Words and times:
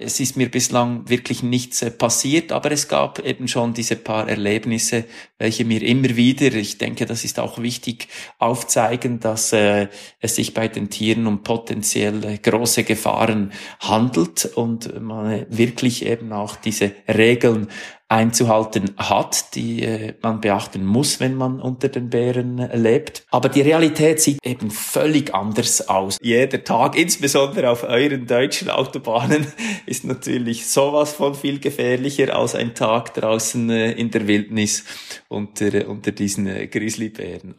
es 0.00 0.18
ist 0.18 0.36
mir 0.36 0.50
bislang 0.50 1.08
wirklich 1.08 1.42
nichts 1.42 1.82
äh, 1.82 1.90
passiert, 1.90 2.52
aber 2.52 2.72
es 2.72 2.88
gab 2.88 3.18
eben 3.20 3.48
schon 3.48 3.74
diese 3.74 3.96
paar 3.96 4.28
Erlebnisse, 4.28 5.04
welche 5.38 5.64
mir 5.64 5.82
immer 5.82 6.16
wieder, 6.16 6.54
ich 6.54 6.78
denke, 6.78 7.06
das 7.06 7.24
ist 7.24 7.38
auch 7.38 7.58
wichtig, 7.58 8.08
aufzeigen, 8.38 9.20
dass 9.20 9.52
äh, 9.52 9.88
es 10.20 10.36
sich 10.36 10.54
bei 10.54 10.68
den 10.68 10.90
Tieren 10.90 11.26
um 11.26 11.42
potenziell 11.42 12.24
äh, 12.24 12.38
große 12.38 12.84
Gefahren 12.84 13.52
handelt 13.80 14.46
und 14.54 15.00
man 15.00 15.46
wirklich 15.50 16.06
eben 16.06 16.32
auch 16.32 16.56
diese 16.56 16.92
Regeln 17.06 17.68
einzuhalten 18.10 18.94
hat, 18.96 19.54
die 19.54 19.82
äh, 19.82 20.14
man 20.20 20.40
beachten 20.40 20.84
muss, 20.84 21.20
wenn 21.20 21.36
man 21.36 21.60
unter 21.60 21.88
den 21.88 22.10
Bären 22.10 22.58
äh, 22.58 22.76
lebt. 22.76 23.24
Aber 23.30 23.48
die 23.48 23.60
Realität 23.60 24.20
sieht 24.20 24.44
eben 24.44 24.70
völlig 24.70 25.32
anders 25.32 25.88
aus. 25.88 26.18
Jeder 26.20 26.64
Tag, 26.64 26.98
insbesondere 26.98 27.70
auf 27.70 27.84
euren 27.84 28.26
deutschen 28.26 28.68
Autobahnen, 28.68 29.46
ist 29.86 30.04
natürlich 30.04 30.66
sowas 30.66 31.12
von 31.12 31.36
viel 31.36 31.60
gefährlicher 31.60 32.36
als 32.36 32.56
ein 32.56 32.74
Tag 32.74 33.14
draußen 33.14 33.70
äh, 33.70 33.92
in 33.92 34.10
der 34.10 34.26
Wildnis 34.26 34.84
unter, 35.28 35.88
unter 35.88 36.10
diesen 36.10 36.46
Grizzlybären. 36.68 37.54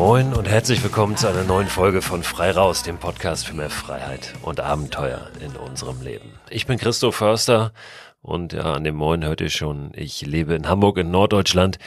Moin 0.00 0.32
und 0.32 0.48
herzlich 0.48 0.82
willkommen 0.82 1.18
zu 1.18 1.28
einer 1.28 1.44
neuen 1.44 1.68
Folge 1.68 2.00
von 2.00 2.22
Frei 2.22 2.52
Raus, 2.52 2.82
dem 2.82 2.96
Podcast 2.96 3.46
für 3.46 3.52
mehr 3.52 3.68
Freiheit 3.68 4.32
und 4.40 4.58
Abenteuer 4.58 5.28
in 5.44 5.54
unserem 5.56 6.00
Leben. 6.00 6.32
Ich 6.48 6.66
bin 6.66 6.78
Christoph 6.78 7.16
Förster 7.16 7.74
und 8.22 8.54
ja, 8.54 8.72
an 8.72 8.84
dem 8.84 8.94
Moin 8.94 9.22
hört 9.22 9.42
ihr 9.42 9.50
schon, 9.50 9.92
ich 9.94 10.22
lebe 10.22 10.54
in 10.54 10.66
Hamburg 10.66 10.96
in 10.96 11.10
Norddeutschland. 11.10 11.78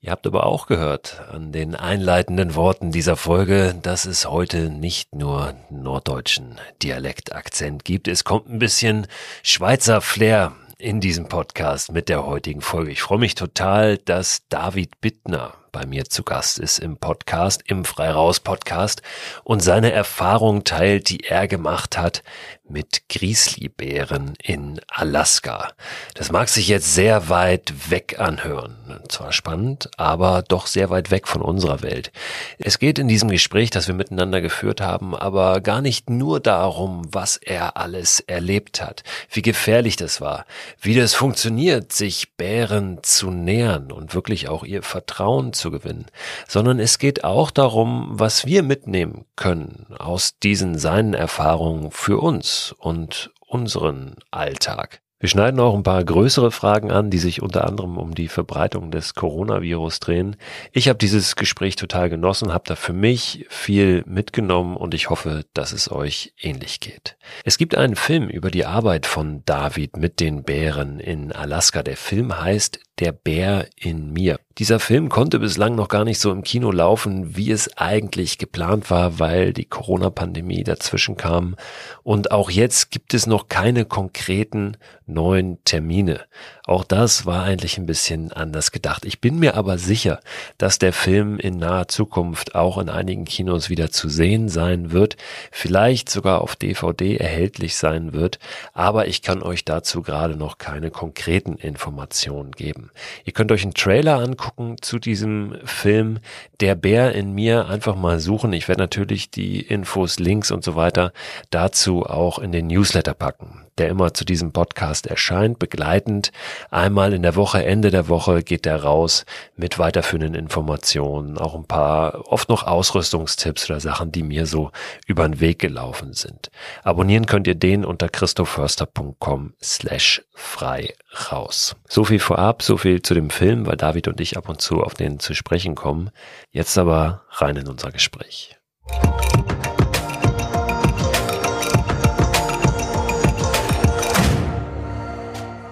Ihr 0.00 0.10
habt 0.10 0.26
aber 0.26 0.46
auch 0.46 0.66
gehört 0.66 1.22
an 1.30 1.52
den 1.52 1.76
einleitenden 1.76 2.56
Worten 2.56 2.90
dieser 2.90 3.14
Folge, 3.14 3.76
dass 3.80 4.04
es 4.04 4.28
heute 4.28 4.68
nicht 4.68 5.14
nur 5.14 5.54
norddeutschen 5.70 6.58
Dialektakzent 6.82 7.84
gibt. 7.84 8.08
Es 8.08 8.24
kommt 8.24 8.50
ein 8.50 8.58
bisschen 8.58 9.06
Schweizer 9.44 10.00
Flair 10.00 10.56
in 10.76 11.00
diesem 11.00 11.28
Podcast 11.28 11.92
mit 11.92 12.08
der 12.08 12.26
heutigen 12.26 12.62
Folge. 12.62 12.90
Ich 12.90 13.02
freue 13.02 13.18
mich 13.18 13.36
total, 13.36 13.98
dass 13.98 14.42
David 14.48 15.00
Bittner 15.00 15.54
bei 15.74 15.86
mir 15.86 16.04
zu 16.04 16.22
Gast 16.22 16.60
ist 16.60 16.78
im 16.78 16.98
Podcast, 16.98 17.64
im 17.66 17.84
Freiraus 17.84 18.38
Podcast 18.38 19.02
und 19.42 19.60
seine 19.60 19.90
Erfahrung 19.90 20.62
teilt, 20.62 21.10
die 21.10 21.24
er 21.24 21.48
gemacht 21.48 21.98
hat 21.98 22.22
mit 22.66 23.08
Grizzlybären 23.10 24.34
in 24.42 24.80
Alaska. 24.88 25.72
Das 26.14 26.32
mag 26.32 26.48
sich 26.48 26.68
jetzt 26.68 26.94
sehr 26.94 27.28
weit 27.28 27.90
weg 27.90 28.18
anhören. 28.18 29.02
Zwar 29.08 29.32
spannend, 29.32 29.90
aber 29.98 30.42
doch 30.42 30.66
sehr 30.66 30.88
weit 30.88 31.10
weg 31.10 31.28
von 31.28 31.42
unserer 31.42 31.82
Welt. 31.82 32.10
Es 32.58 32.78
geht 32.78 32.98
in 32.98 33.06
diesem 33.06 33.28
Gespräch, 33.28 33.70
das 33.70 33.86
wir 33.86 33.94
miteinander 33.94 34.40
geführt 34.40 34.80
haben, 34.80 35.14
aber 35.14 35.60
gar 35.60 35.82
nicht 35.82 36.08
nur 36.08 36.40
darum, 36.40 37.02
was 37.10 37.36
er 37.36 37.76
alles 37.76 38.20
erlebt 38.20 38.80
hat, 38.80 39.02
wie 39.30 39.42
gefährlich 39.42 39.96
das 39.96 40.20
war, 40.20 40.46
wie 40.80 40.94
das 40.94 41.14
funktioniert, 41.14 41.92
sich 41.92 42.34
Bären 42.36 42.98
zu 43.02 43.30
nähern 43.30 43.92
und 43.92 44.14
wirklich 44.14 44.48
auch 44.48 44.64
ihr 44.64 44.82
Vertrauen 44.82 45.52
zu 45.52 45.70
gewinnen, 45.70 46.06
sondern 46.48 46.80
es 46.80 46.98
geht 46.98 47.24
auch 47.24 47.50
darum, 47.50 48.08
was 48.12 48.46
wir 48.46 48.62
mitnehmen 48.62 49.26
können 49.36 49.86
aus 49.98 50.38
diesen 50.38 50.78
seinen 50.78 51.12
Erfahrungen 51.12 51.90
für 51.90 52.18
uns 52.18 52.53
und 52.78 53.32
unseren 53.40 54.16
Alltag. 54.30 55.00
Wir 55.24 55.30
schneiden 55.30 55.58
auch 55.58 55.74
ein 55.74 55.84
paar 55.84 56.04
größere 56.04 56.50
Fragen 56.50 56.90
an, 56.90 57.08
die 57.08 57.16
sich 57.16 57.40
unter 57.40 57.66
anderem 57.66 57.96
um 57.96 58.14
die 58.14 58.28
Verbreitung 58.28 58.90
des 58.90 59.14
Coronavirus 59.14 60.00
drehen. 60.00 60.36
Ich 60.70 60.86
habe 60.86 60.98
dieses 60.98 61.34
Gespräch 61.34 61.76
total 61.76 62.10
genossen, 62.10 62.52
habe 62.52 62.64
da 62.66 62.76
für 62.76 62.92
mich 62.92 63.46
viel 63.48 64.04
mitgenommen 64.06 64.76
und 64.76 64.92
ich 64.92 65.08
hoffe, 65.08 65.46
dass 65.54 65.72
es 65.72 65.90
euch 65.90 66.34
ähnlich 66.38 66.80
geht. 66.80 67.16
Es 67.42 67.56
gibt 67.56 67.74
einen 67.74 67.96
Film 67.96 68.28
über 68.28 68.50
die 68.50 68.66
Arbeit 68.66 69.06
von 69.06 69.42
David 69.46 69.96
mit 69.96 70.20
den 70.20 70.42
Bären 70.42 71.00
in 71.00 71.32
Alaska. 71.32 71.82
Der 71.82 71.96
Film 71.96 72.38
heißt 72.38 72.80
Der 72.98 73.12
Bär 73.12 73.66
in 73.76 74.12
mir. 74.12 74.38
Dieser 74.58 74.78
Film 74.78 75.08
konnte 75.08 75.40
bislang 75.40 75.74
noch 75.74 75.88
gar 75.88 76.04
nicht 76.04 76.20
so 76.20 76.30
im 76.30 76.44
Kino 76.44 76.70
laufen, 76.70 77.36
wie 77.36 77.50
es 77.50 77.76
eigentlich 77.76 78.38
geplant 78.38 78.88
war, 78.88 79.18
weil 79.18 79.52
die 79.52 79.64
Corona-Pandemie 79.64 80.62
dazwischen 80.62 81.16
kam. 81.16 81.56
Und 82.04 82.30
auch 82.30 82.50
jetzt 82.50 82.92
gibt 82.92 83.14
es 83.14 83.26
noch 83.26 83.48
keine 83.48 83.84
konkreten 83.84 84.76
neuen 85.06 85.58
Termine. 85.64 86.20
Auch 86.66 86.84
das 86.84 87.26
war 87.26 87.42
eigentlich 87.42 87.78
ein 87.78 87.86
bisschen 87.86 88.32
anders 88.32 88.70
gedacht. 88.70 89.04
Ich 89.04 89.20
bin 89.20 89.40
mir 89.40 89.56
aber 89.56 89.76
sicher, 89.76 90.20
dass 90.56 90.78
der 90.78 90.92
Film 90.92 91.36
in 91.38 91.58
naher 91.58 91.88
Zukunft 91.88 92.54
auch 92.54 92.78
in 92.78 92.88
einigen 92.88 93.24
Kinos 93.24 93.70
wieder 93.70 93.90
zu 93.90 94.08
sehen 94.08 94.48
sein 94.48 94.92
wird, 94.92 95.16
vielleicht 95.50 96.08
sogar 96.08 96.40
auf 96.40 96.54
DVD 96.54 97.16
erhältlich 97.16 97.74
sein 97.74 98.12
wird, 98.12 98.38
aber 98.72 99.08
ich 99.08 99.20
kann 99.20 99.42
euch 99.42 99.64
dazu 99.64 100.00
gerade 100.00 100.36
noch 100.36 100.58
keine 100.58 100.90
konkreten 100.90 101.56
Informationen 101.56 102.52
geben. 102.52 102.92
Ihr 103.24 103.32
könnt 103.32 103.52
euch 103.52 103.64
einen 103.64 103.74
Trailer 103.74 104.20
angucken 104.20 104.43
zu 104.80 104.98
diesem 104.98 105.56
Film 105.64 106.18
Der 106.60 106.74
Bär 106.74 107.14
in 107.14 107.32
mir 107.32 107.66
einfach 107.68 107.96
mal 107.96 108.20
suchen. 108.20 108.52
Ich 108.52 108.68
werde 108.68 108.82
natürlich 108.82 109.30
die 109.30 109.60
Infos, 109.60 110.18
Links 110.18 110.50
und 110.50 110.64
so 110.64 110.76
weiter 110.76 111.12
dazu 111.50 112.04
auch 112.04 112.38
in 112.38 112.52
den 112.52 112.66
Newsletter 112.66 113.14
packen 113.14 113.64
der 113.78 113.88
immer 113.88 114.14
zu 114.14 114.24
diesem 114.24 114.52
Podcast 114.52 115.06
erscheint, 115.06 115.58
begleitend. 115.58 116.30
Einmal 116.70 117.12
in 117.12 117.22
der 117.22 117.36
Woche, 117.36 117.64
Ende 117.64 117.90
der 117.90 118.08
Woche 118.08 118.42
geht 118.42 118.64
der 118.64 118.82
raus 118.82 119.24
mit 119.56 119.78
weiterführenden 119.78 120.34
Informationen, 120.34 121.38
auch 121.38 121.54
ein 121.54 121.66
paar 121.66 122.28
oft 122.30 122.48
noch 122.48 122.64
Ausrüstungstipps 122.64 123.68
oder 123.68 123.80
Sachen, 123.80 124.12
die 124.12 124.22
mir 124.22 124.46
so 124.46 124.70
über 125.06 125.28
den 125.28 125.40
Weg 125.40 125.58
gelaufen 125.58 126.12
sind. 126.12 126.50
Abonnieren 126.82 127.26
könnt 127.26 127.46
ihr 127.46 127.54
den 127.54 127.84
unter 127.84 128.08
christoförster.com 128.08 129.54
slash 129.60 130.22
frei 130.34 130.94
raus. 131.32 131.76
So 131.88 132.04
viel 132.04 132.18
vorab, 132.18 132.62
so 132.62 132.76
viel 132.76 133.02
zu 133.02 133.14
dem 133.14 133.30
Film, 133.30 133.66
weil 133.66 133.76
David 133.76 134.08
und 134.08 134.20
ich 134.20 134.36
ab 134.36 134.48
und 134.48 134.60
zu 134.60 134.82
auf 134.82 134.94
den 134.94 135.18
zu 135.18 135.34
sprechen 135.34 135.74
kommen. 135.74 136.10
Jetzt 136.50 136.76
aber 136.78 137.24
rein 137.30 137.56
in 137.56 137.68
unser 137.68 137.90
Gespräch. 137.90 138.56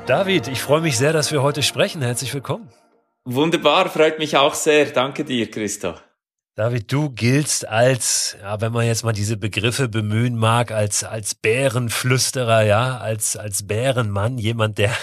David, 0.06 0.48
ich 0.48 0.60
freue 0.60 0.80
mich 0.80 0.98
sehr, 0.98 1.12
dass 1.12 1.32
wir 1.32 1.42
heute 1.42 1.62
sprechen. 1.62 2.03
Herzlich 2.03 2.34
willkommen. 2.34 2.69
Wunderbar, 3.24 3.88
freut 3.88 4.19
mich 4.19 4.36
auch 4.36 4.54
sehr. 4.54 4.86
Danke 4.86 5.24
dir, 5.24 5.50
Christo. 5.50 5.94
David, 6.55 6.93
du 6.93 7.09
giltst 7.09 7.67
als, 7.67 8.37
ja, 8.43 8.61
wenn 8.61 8.73
man 8.73 8.85
jetzt 8.85 9.05
mal 9.05 9.15
diese 9.15 9.39
Begriffe 9.39 9.89
bemühen 9.89 10.37
mag, 10.37 10.71
als, 10.71 11.03
als 11.03 11.35
Bärenflüsterer, 11.35 12.63
ja, 12.63 12.99
als, 12.99 13.39
als 13.39 13.67
Bärenmann, 13.67 14.37
jemand, 14.37 14.77
der 14.77 14.95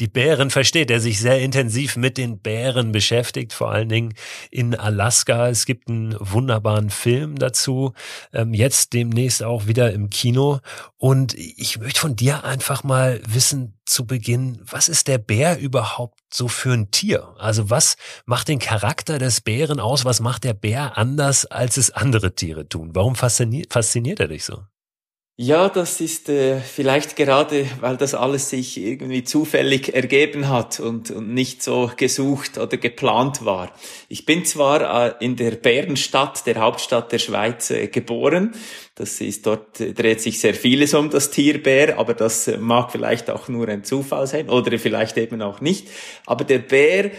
die 0.00 0.06
Bären 0.06 0.50
versteht, 0.50 0.90
der 0.90 1.00
sich 1.00 1.18
sehr 1.18 1.40
intensiv 1.40 1.96
mit 1.96 2.18
den 2.18 2.40
Bären 2.40 2.92
beschäftigt, 2.92 3.54
vor 3.54 3.70
allen 3.70 3.88
Dingen 3.88 4.12
in 4.50 4.74
Alaska. 4.74 5.48
Es 5.48 5.64
gibt 5.64 5.88
einen 5.88 6.14
wunderbaren 6.20 6.90
Film 6.90 7.36
dazu, 7.36 7.94
ähm, 8.34 8.52
jetzt 8.52 8.92
demnächst 8.92 9.42
auch 9.42 9.66
wieder 9.66 9.94
im 9.94 10.10
Kino. 10.10 10.58
Und 10.98 11.32
ich 11.32 11.78
möchte 11.78 12.00
von 12.00 12.16
dir 12.16 12.44
einfach 12.44 12.84
mal 12.84 13.22
wissen, 13.26 13.77
zu 13.88 14.06
Beginn, 14.06 14.60
was 14.62 14.88
ist 14.88 15.08
der 15.08 15.18
Bär 15.18 15.58
überhaupt 15.58 16.20
so 16.32 16.48
für 16.48 16.72
ein 16.72 16.90
Tier? 16.90 17.34
Also 17.38 17.70
was 17.70 17.96
macht 18.26 18.48
den 18.48 18.58
Charakter 18.58 19.18
des 19.18 19.40
Bären 19.40 19.80
aus? 19.80 20.04
Was 20.04 20.20
macht 20.20 20.44
der 20.44 20.54
Bär 20.54 20.98
anders, 20.98 21.46
als 21.46 21.76
es 21.76 21.90
andere 21.90 22.34
Tiere 22.34 22.68
tun? 22.68 22.90
Warum 22.94 23.16
fasziniert, 23.16 23.72
fasziniert 23.72 24.20
er 24.20 24.28
dich 24.28 24.44
so? 24.44 24.64
Ja, 25.40 25.68
das 25.68 26.00
ist 26.00 26.28
äh, 26.28 26.58
vielleicht 26.58 27.14
gerade, 27.14 27.64
weil 27.78 27.96
das 27.96 28.12
alles 28.12 28.50
sich 28.50 28.76
irgendwie 28.76 29.22
zufällig 29.22 29.94
ergeben 29.94 30.48
hat 30.48 30.80
und, 30.80 31.12
und 31.12 31.32
nicht 31.32 31.62
so 31.62 31.92
gesucht 31.96 32.58
oder 32.58 32.76
geplant 32.76 33.44
war. 33.44 33.72
Ich 34.08 34.26
bin 34.26 34.44
zwar 34.44 35.20
äh, 35.20 35.24
in 35.24 35.36
der 35.36 35.52
Bärenstadt, 35.52 36.44
der 36.44 36.56
Hauptstadt 36.56 37.12
der 37.12 37.20
Schweiz, 37.20 37.70
äh, 37.70 37.86
geboren. 37.86 38.52
Das 38.96 39.20
ist 39.20 39.46
dort 39.46 39.80
äh, 39.80 39.94
dreht 39.94 40.20
sich 40.20 40.40
sehr 40.40 40.54
vieles 40.54 40.92
um 40.92 41.08
das 41.08 41.30
Tier 41.30 41.62
Bär, 41.62 42.00
aber 42.00 42.14
das 42.14 42.48
äh, 42.48 42.58
mag 42.58 42.90
vielleicht 42.90 43.30
auch 43.30 43.46
nur 43.46 43.68
ein 43.68 43.84
Zufall 43.84 44.26
sein 44.26 44.50
oder 44.50 44.76
vielleicht 44.76 45.16
eben 45.18 45.40
auch 45.40 45.60
nicht. 45.60 45.86
Aber 46.26 46.42
der 46.42 46.58
Bär 46.58 47.12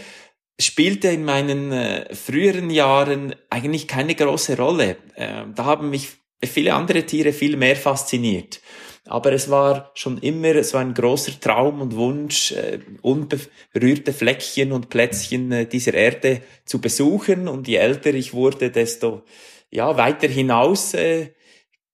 spielte 0.60 1.08
in 1.08 1.24
meinen 1.24 1.72
äh, 1.72 2.14
früheren 2.14 2.70
Jahren 2.70 3.34
eigentlich 3.50 3.88
keine 3.88 4.14
große 4.14 4.58
Rolle. 4.58 4.98
Äh, 5.16 5.46
da 5.56 5.64
haben 5.64 5.90
mich 5.90 6.19
viele 6.48 6.74
andere 6.74 7.06
Tiere 7.06 7.34
viel 7.34 7.58
mehr 7.58 7.76
fasziniert. 7.76 8.62
Aber 9.06 9.32
es 9.32 9.50
war 9.50 9.92
schon 9.96 10.20
immer 10.20 10.64
so 10.64 10.78
ein 10.78 10.94
großer 10.94 11.40
Traum 11.40 11.82
und 11.82 11.96
Wunsch, 11.96 12.52
äh, 12.52 12.80
unberührte 13.02 14.14
Fleckchen 14.14 14.72
und 14.72 14.90
Plätzchen 14.90 15.52
äh, 15.52 15.66
dieser 15.66 15.96
Erde 15.96 16.42
zu 16.66 16.80
besuchen. 16.80 17.48
Und 17.48 17.68
je 17.68 17.78
älter 17.78 18.14
ich 18.14 18.34
wurde, 18.34 18.70
desto 18.70 19.24
ja, 19.72 19.98
weiter 19.98 20.28
hinaus 20.28 20.94
äh, 20.94 21.34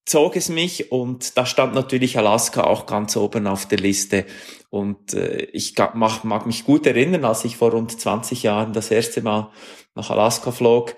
zog 0.06 0.36
es 0.36 0.48
mich 0.48 0.92
und 0.92 1.36
da 1.36 1.44
stand 1.44 1.74
natürlich 1.74 2.16
Alaska 2.16 2.62
auch 2.64 2.86
ganz 2.86 3.16
oben 3.16 3.46
auf 3.46 3.66
der 3.66 3.78
Liste. 3.78 4.24
Und 4.70 5.14
äh, 5.14 5.42
ich 5.52 5.74
mag, 5.94 6.24
mag 6.24 6.46
mich 6.46 6.64
gut 6.64 6.86
erinnern, 6.86 7.24
als 7.24 7.44
ich 7.44 7.56
vor 7.56 7.72
rund 7.72 7.98
20 8.00 8.42
Jahren 8.44 8.72
das 8.72 8.90
erste 8.90 9.20
Mal 9.20 9.50
nach 9.94 10.10
Alaska 10.10 10.52
flog, 10.52 10.94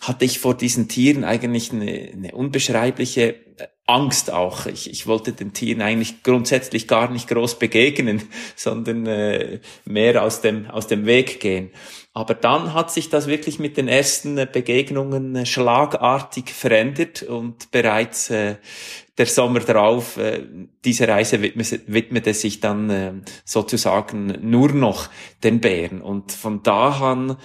hatte 0.00 0.24
ich 0.24 0.38
vor 0.38 0.56
diesen 0.56 0.88
Tieren 0.88 1.24
eigentlich 1.24 1.72
eine, 1.72 2.10
eine 2.12 2.34
unbeschreibliche 2.34 3.34
äh, 3.58 3.66
Angst 3.86 4.32
auch. 4.32 4.66
Ich, 4.66 4.88
ich 4.90 5.06
wollte 5.06 5.32
den 5.32 5.52
Tieren 5.52 5.82
eigentlich 5.82 6.22
grundsätzlich 6.22 6.88
gar 6.88 7.10
nicht 7.10 7.28
groß 7.28 7.58
begegnen, 7.58 8.22
sondern 8.56 9.06
äh, 9.06 9.60
mehr 9.84 10.22
aus 10.22 10.40
dem, 10.40 10.70
aus 10.70 10.86
dem 10.86 11.06
Weg 11.06 11.40
gehen. 11.40 11.70
Aber 12.12 12.34
dann 12.34 12.74
hat 12.74 12.90
sich 12.90 13.08
das 13.08 13.26
wirklich 13.26 13.58
mit 13.58 13.76
den 13.76 13.88
ersten 13.88 14.38
äh, 14.38 14.48
Begegnungen 14.50 15.36
äh, 15.36 15.46
schlagartig 15.46 16.50
verändert 16.50 17.22
und 17.22 17.70
bereits 17.70 18.30
äh, 18.30 18.56
der 19.18 19.26
Sommer 19.26 19.60
darauf, 19.60 20.16
äh, 20.16 20.44
diese 20.84 21.06
Reise 21.06 21.42
widmete, 21.42 21.82
widmete 21.86 22.32
sich 22.32 22.60
dann 22.60 22.90
äh, 22.90 23.12
sozusagen 23.44 24.38
nur 24.40 24.72
noch 24.72 25.10
den 25.44 25.60
Bären. 25.60 26.00
Und 26.00 26.32
von 26.32 26.62
da 26.62 26.88
an 26.88 27.36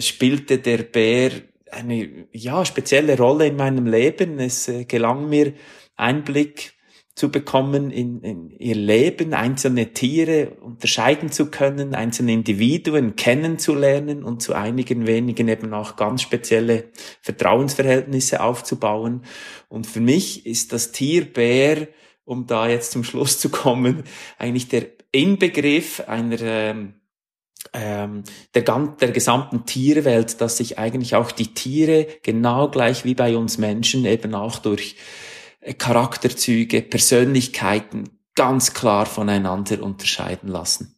spielte 0.00 0.58
der 0.58 0.78
Bär 0.78 1.30
eine 1.72 2.26
ja, 2.32 2.64
spezielle 2.64 3.16
Rolle 3.16 3.46
in 3.46 3.56
meinem 3.56 3.86
Leben. 3.86 4.38
Es 4.38 4.68
äh, 4.68 4.84
gelang 4.84 5.28
mir 5.28 5.54
Einblick 5.96 6.74
zu 7.14 7.30
bekommen 7.30 7.90
in, 7.90 8.22
in 8.22 8.50
ihr 8.50 8.74
Leben, 8.74 9.34
einzelne 9.34 9.92
Tiere 9.92 10.56
unterscheiden 10.60 11.30
zu 11.30 11.50
können, 11.50 11.94
einzelne 11.94 12.32
Individuen 12.32 13.16
kennenzulernen 13.16 14.24
und 14.24 14.40
zu 14.40 14.54
einigen 14.54 15.06
wenigen 15.06 15.48
eben 15.48 15.74
auch 15.74 15.96
ganz 15.96 16.22
spezielle 16.22 16.90
Vertrauensverhältnisse 17.20 18.42
aufzubauen. 18.42 19.24
Und 19.68 19.86
für 19.86 20.00
mich 20.00 20.46
ist 20.46 20.72
das 20.72 20.92
Tier 20.92 21.30
Bär, 21.30 21.88
um 22.24 22.46
da 22.46 22.66
jetzt 22.66 22.92
zum 22.92 23.04
Schluss 23.04 23.38
zu 23.38 23.50
kommen, 23.50 24.04
eigentlich 24.38 24.68
der 24.68 24.86
Inbegriff 25.12 26.00
einer 26.06 26.40
ähm, 26.40 26.94
ähm, 27.72 28.24
der, 28.54 28.62
der 28.62 29.10
gesamten 29.12 29.66
Tierwelt, 29.66 30.40
dass 30.40 30.56
sich 30.56 30.78
eigentlich 30.78 31.14
auch 31.14 31.30
die 31.30 31.54
Tiere 31.54 32.06
genau 32.22 32.68
gleich 32.68 33.04
wie 33.04 33.14
bei 33.14 33.36
uns 33.36 33.58
Menschen 33.58 34.04
eben 34.04 34.34
auch 34.34 34.58
durch 34.58 34.96
Charakterzüge, 35.78 36.82
Persönlichkeiten 36.82 38.18
ganz 38.34 38.74
klar 38.74 39.06
voneinander 39.06 39.82
unterscheiden 39.82 40.48
lassen. 40.48 40.96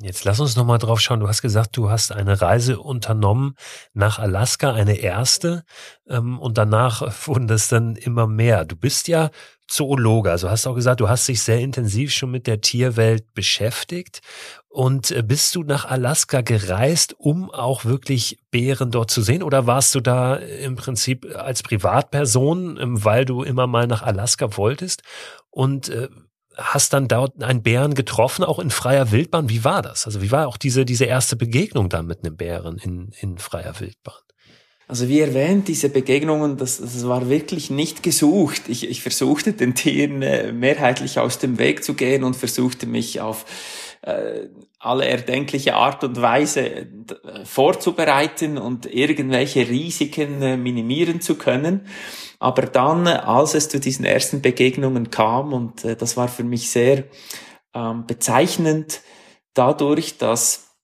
Jetzt 0.00 0.24
lass 0.24 0.38
uns 0.38 0.54
nochmal 0.54 0.78
drauf 0.78 1.00
schauen. 1.00 1.18
Du 1.18 1.26
hast 1.26 1.42
gesagt, 1.42 1.76
du 1.76 1.90
hast 1.90 2.12
eine 2.12 2.40
Reise 2.40 2.78
unternommen 2.78 3.56
nach 3.94 4.20
Alaska, 4.20 4.72
eine 4.72 4.98
erste, 4.98 5.64
ähm, 6.08 6.38
und 6.38 6.56
danach 6.56 7.02
wurden 7.26 7.48
das 7.48 7.66
dann 7.66 7.96
immer 7.96 8.28
mehr. 8.28 8.64
Du 8.64 8.76
bist 8.76 9.08
ja 9.08 9.30
Zoologe, 9.66 10.30
also 10.30 10.48
hast 10.48 10.68
auch 10.68 10.76
gesagt, 10.76 11.00
du 11.00 11.08
hast 11.08 11.26
dich 11.26 11.42
sehr 11.42 11.58
intensiv 11.58 12.12
schon 12.12 12.30
mit 12.30 12.46
der 12.46 12.60
Tierwelt 12.60 13.34
beschäftigt. 13.34 14.20
Und 14.68 15.10
äh, 15.10 15.22
bist 15.22 15.54
du 15.54 15.62
nach 15.62 15.86
Alaska 15.86 16.42
gereist, 16.42 17.14
um 17.18 17.50
auch 17.50 17.84
wirklich 17.84 18.38
Bären 18.50 18.90
dort 18.90 19.10
zu 19.10 19.22
sehen? 19.22 19.42
Oder 19.42 19.66
warst 19.66 19.94
du 19.94 20.00
da 20.00 20.36
im 20.36 20.76
Prinzip 20.76 21.26
als 21.34 21.62
Privatperson, 21.62 22.78
ähm, 22.80 23.04
weil 23.04 23.24
du 23.24 23.42
immer 23.42 23.66
mal 23.66 23.86
nach 23.86 24.02
Alaska 24.02 24.56
wolltest? 24.56 25.02
Und 25.50 25.88
äh, 25.88 26.08
hast 26.58 26.92
dann 26.92 27.08
dort 27.08 27.42
einen 27.42 27.62
Bären 27.62 27.94
getroffen, 27.94 28.44
auch 28.44 28.58
in 28.58 28.70
freier 28.70 29.10
Wildbahn. 29.10 29.48
Wie 29.48 29.64
war 29.64 29.80
das? 29.80 30.06
Also 30.06 30.20
wie 30.22 30.30
war 30.32 30.48
auch 30.48 30.56
diese, 30.56 30.84
diese 30.84 31.04
erste 31.04 31.36
Begegnung 31.36 31.88
dann 31.88 32.06
mit 32.06 32.24
einem 32.24 32.36
Bären 32.36 32.78
in, 32.78 33.12
in 33.20 33.38
freier 33.38 33.78
Wildbahn? 33.78 34.14
Also 34.88 35.06
wie 35.08 35.20
erwähnt, 35.20 35.68
diese 35.68 35.90
Begegnungen, 35.90 36.56
das, 36.56 36.78
das 36.78 37.06
war 37.06 37.28
wirklich 37.28 37.68
nicht 37.68 38.02
gesucht. 38.02 38.62
Ich, 38.68 38.88
ich 38.88 39.02
versuchte 39.02 39.52
den 39.52 39.74
Tieren 39.74 40.22
äh, 40.22 40.50
mehrheitlich 40.50 41.18
aus 41.18 41.38
dem 41.38 41.58
Weg 41.58 41.84
zu 41.84 41.94
gehen 41.94 42.24
und 42.24 42.36
versuchte 42.36 42.86
mich 42.86 43.20
auf 43.20 43.44
äh, 44.02 44.48
alle 44.78 45.06
erdenkliche 45.06 45.74
Art 45.74 46.04
und 46.04 46.20
Weise 46.20 46.66
äh, 46.66 46.86
vorzubereiten 47.44 48.58
und 48.58 48.86
irgendwelche 48.86 49.68
Risiken 49.68 50.42
äh, 50.42 50.56
minimieren 50.56 51.20
zu 51.20 51.36
können. 51.36 51.86
Aber 52.38 52.62
dann, 52.62 53.06
als 53.06 53.54
es 53.54 53.68
zu 53.68 53.80
diesen 53.80 54.04
ersten 54.04 54.40
Begegnungen 54.40 55.10
kam, 55.10 55.52
und 55.52 55.84
äh, 55.84 55.96
das 55.96 56.16
war 56.16 56.28
für 56.28 56.44
mich 56.44 56.70
sehr 56.70 57.04
ähm, 57.74 58.06
bezeichnend, 58.06 59.00
dadurch, 59.54 60.18
dass 60.18 60.76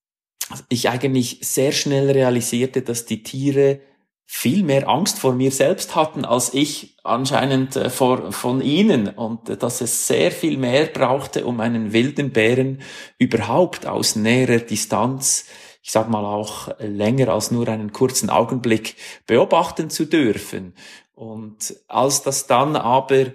ich 0.69 0.89
eigentlich 0.89 1.39
sehr 1.43 1.73
schnell 1.73 2.11
realisierte, 2.11 2.83
dass 2.83 3.07
die 3.07 3.23
Tiere 3.23 3.81
viel 4.27 4.63
mehr 4.63 4.89
Angst 4.89 5.19
vor 5.19 5.35
mir 5.35 5.51
selbst 5.51 5.95
hatten 5.95 6.25
als 6.25 6.55
ich 6.55 6.97
anscheinend 7.05 7.77
äh, 7.77 7.91
vor, 7.91 8.33
von 8.33 8.61
ihnen 8.61 9.09
und 9.09 9.49
äh, 9.49 9.57
dass 9.57 9.81
es 9.81 10.07
sehr 10.07 10.31
viel 10.31 10.57
mehr 10.57 10.87
brauchte, 10.87 11.47
um 11.47 11.61
einen 11.61 11.93
wilden 11.93 12.33
Bären 12.33 12.81
überhaupt 13.19 13.87
aus 13.87 14.17
näherer 14.17 14.59
Distanz 14.59 15.47
ich 15.85 15.93
sag 15.93 16.09
mal 16.09 16.25
auch 16.25 16.69
länger 16.79 17.29
als 17.29 17.51
nur 17.51 17.69
einen 17.69 17.93
kurzen 17.93 18.31
Augenblick 18.31 18.97
beobachten 19.27 19.91
zu 19.91 20.07
dürfen. 20.07 20.73
Und 21.15 21.77
als 21.89 22.23
das 22.23 22.47
dann 22.47 22.75
aber 22.75 23.27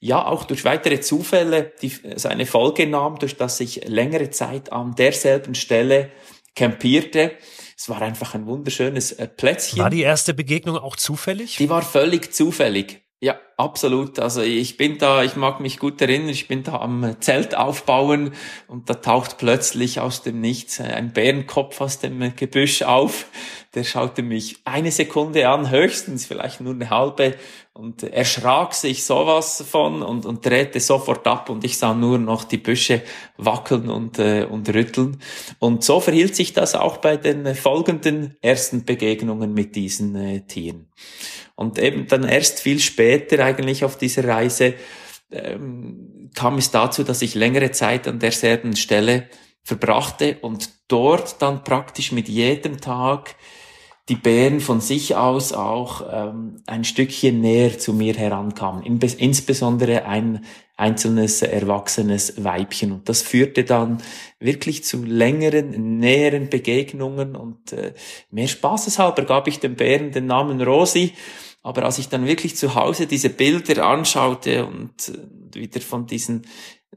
ja 0.00 0.26
auch 0.26 0.44
durch 0.44 0.66
weitere 0.66 1.00
Zufälle 1.00 1.72
die, 1.80 1.92
seine 2.16 2.44
Folge 2.44 2.86
nahm, 2.86 3.18
durch 3.18 3.38
dass 3.38 3.58
ich 3.58 3.88
längere 3.88 4.28
Zeit 4.28 4.70
an 4.70 4.94
derselben 4.94 5.54
Stelle 5.54 6.10
campierte, 6.54 7.32
es 7.76 7.88
war 7.88 8.00
einfach 8.02 8.34
ein 8.34 8.46
wunderschönes 8.46 9.12
äh, 9.12 9.26
Plätzchen. 9.28 9.78
War 9.78 9.90
die 9.90 10.02
erste 10.02 10.34
Begegnung 10.34 10.76
auch 10.76 10.96
zufällig? 10.96 11.56
Die 11.56 11.68
war 11.68 11.82
völlig 11.82 12.32
zufällig. 12.32 13.04
Ja, 13.20 13.38
absolut. 13.56 14.18
Also 14.18 14.42
ich 14.42 14.76
bin 14.76 14.98
da, 14.98 15.22
ich 15.22 15.34
mag 15.34 15.60
mich 15.60 15.78
gut 15.78 16.00
erinnern, 16.02 16.28
ich 16.28 16.46
bin 16.46 16.62
da 16.62 16.80
am 16.80 17.16
Zelt 17.20 17.56
aufbauen 17.56 18.34
und 18.68 18.90
da 18.90 18.94
taucht 18.94 19.38
plötzlich 19.38 19.98
aus 19.98 20.22
dem 20.22 20.42
Nichts 20.42 20.78
ein 20.78 21.12
Bärenkopf 21.14 21.80
aus 21.80 21.98
dem 22.00 22.36
Gebüsch 22.36 22.82
auf. 22.82 23.26
Der 23.74 23.84
schaute 23.84 24.22
mich 24.22 24.58
eine 24.64 24.92
Sekunde 24.92 25.48
an, 25.48 25.70
höchstens 25.70 26.26
vielleicht 26.26 26.60
nur 26.60 26.74
eine 26.74 26.90
halbe 26.90 27.34
und 27.72 28.04
erschrak 28.04 28.72
sich 28.72 29.04
sowas 29.04 29.64
von 29.68 30.02
und, 30.02 30.26
und 30.26 30.46
drehte 30.46 30.78
sofort 30.78 31.26
ab 31.26 31.50
und 31.50 31.64
ich 31.64 31.76
sah 31.76 31.92
nur 31.92 32.18
noch 32.18 32.44
die 32.44 32.58
Büsche 32.58 33.02
wackeln 33.36 33.90
und, 33.90 34.20
äh, 34.20 34.46
und 34.48 34.68
rütteln. 34.68 35.20
Und 35.58 35.82
so 35.82 35.98
verhielt 35.98 36.36
sich 36.36 36.52
das 36.52 36.76
auch 36.76 36.98
bei 36.98 37.16
den 37.16 37.54
folgenden 37.56 38.36
ersten 38.40 38.84
Begegnungen 38.84 39.52
mit 39.52 39.74
diesen 39.74 40.14
äh, 40.14 40.46
Tieren. 40.46 40.88
Und 41.56 41.78
eben 41.78 42.06
dann 42.06 42.22
erst 42.24 42.60
viel 42.60 42.78
später 42.78 43.44
eigentlich 43.44 43.84
auf 43.84 43.98
dieser 43.98 44.26
Reise 44.28 44.74
ähm, 45.32 46.30
kam 46.34 46.58
es 46.58 46.70
dazu, 46.70 47.02
dass 47.02 47.22
ich 47.22 47.34
längere 47.34 47.72
Zeit 47.72 48.06
an 48.06 48.20
derselben 48.20 48.76
Stelle 48.76 49.28
verbrachte 49.62 50.38
und 50.42 50.70
dort 50.88 51.40
dann 51.42 51.64
praktisch 51.64 52.12
mit 52.12 52.28
jedem 52.28 52.80
Tag 52.80 53.34
die 54.08 54.16
Bären 54.16 54.60
von 54.60 54.80
sich 54.80 55.16
aus 55.16 55.52
auch 55.54 56.04
ähm, 56.12 56.56
ein 56.66 56.84
Stückchen 56.84 57.40
näher 57.40 57.78
zu 57.78 57.94
mir 57.94 58.14
herankamen, 58.14 58.82
insbesondere 58.82 60.04
ein 60.04 60.44
einzelnes 60.76 61.40
erwachsenes 61.40 62.44
Weibchen. 62.44 62.92
Und 62.92 63.08
das 63.08 63.22
führte 63.22 63.64
dann 63.64 64.02
wirklich 64.40 64.84
zu 64.84 65.04
längeren, 65.04 65.98
näheren 65.98 66.50
Begegnungen. 66.50 67.36
Und 67.36 67.72
äh, 67.72 67.94
mehr 68.30 68.48
Spaßeshalber 68.48 69.24
gab 69.24 69.48
ich 69.48 69.60
dem 69.60 69.76
Bären 69.76 70.10
den 70.10 70.26
Namen 70.26 70.60
Rosi. 70.60 71.12
Aber 71.62 71.84
als 71.84 71.98
ich 71.98 72.08
dann 72.08 72.26
wirklich 72.26 72.56
zu 72.56 72.74
Hause 72.74 73.06
diese 73.06 73.30
Bilder 73.30 73.86
anschaute 73.86 74.66
und 74.66 75.08
äh, 75.08 75.60
wieder 75.60 75.80
von 75.80 76.06
diesen 76.06 76.42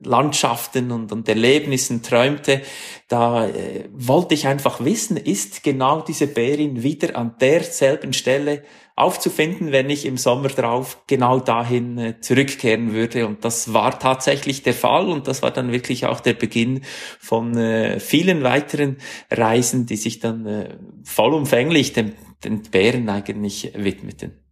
Landschaften 0.04 0.92
und, 0.92 1.12
und 1.12 1.28
Erlebnissen 1.28 2.04
träumte, 2.04 2.62
da 3.08 3.48
äh, 3.48 3.90
wollte 3.94 4.34
ich 4.34 4.48
einfach 4.48 4.84
wissen, 4.84 5.18
ist 5.18 5.64
genau 5.64 6.02
diese 6.02 6.28
Bärin 6.28 6.84
wieder 6.84 7.16
an 7.16 7.36
derselben 7.40 8.14
Stelle 8.14 8.64
aufzufinden, 8.98 9.72
wenn 9.72 9.92
ich 9.92 10.06
im 10.06 10.18
Sommer 10.18 10.50
drauf 10.50 11.04
genau 11.06 11.40
dahin 11.40 11.98
äh, 12.00 12.20
zurückkehren 12.20 12.94
würde. 12.94 13.28
Und 13.28 13.46
das 13.46 13.72
war 13.72 14.00
tatsächlich 14.00 14.64
der 14.64 14.74
Fall 14.74 15.08
und 15.08 15.28
das 15.28 15.44
war 15.44 15.52
dann 15.52 15.72
wirklich 15.72 16.08
auch 16.08 16.20
der 16.20 16.34
Beginn 16.34 16.82
von 17.20 17.56
äh, 17.56 18.00
vielen 18.00 18.44
weiteren 18.44 18.98
Reisen, 19.30 19.86
die 19.86 19.98
sich 19.98 20.20
dann 20.20 20.46
äh, 20.48 20.78
vollumfänglich 21.04 21.94
dem, 21.94 22.14
den 22.44 22.64
Bären 22.64 23.08
eigentlich 23.10 23.72
widmeten. 23.76 24.44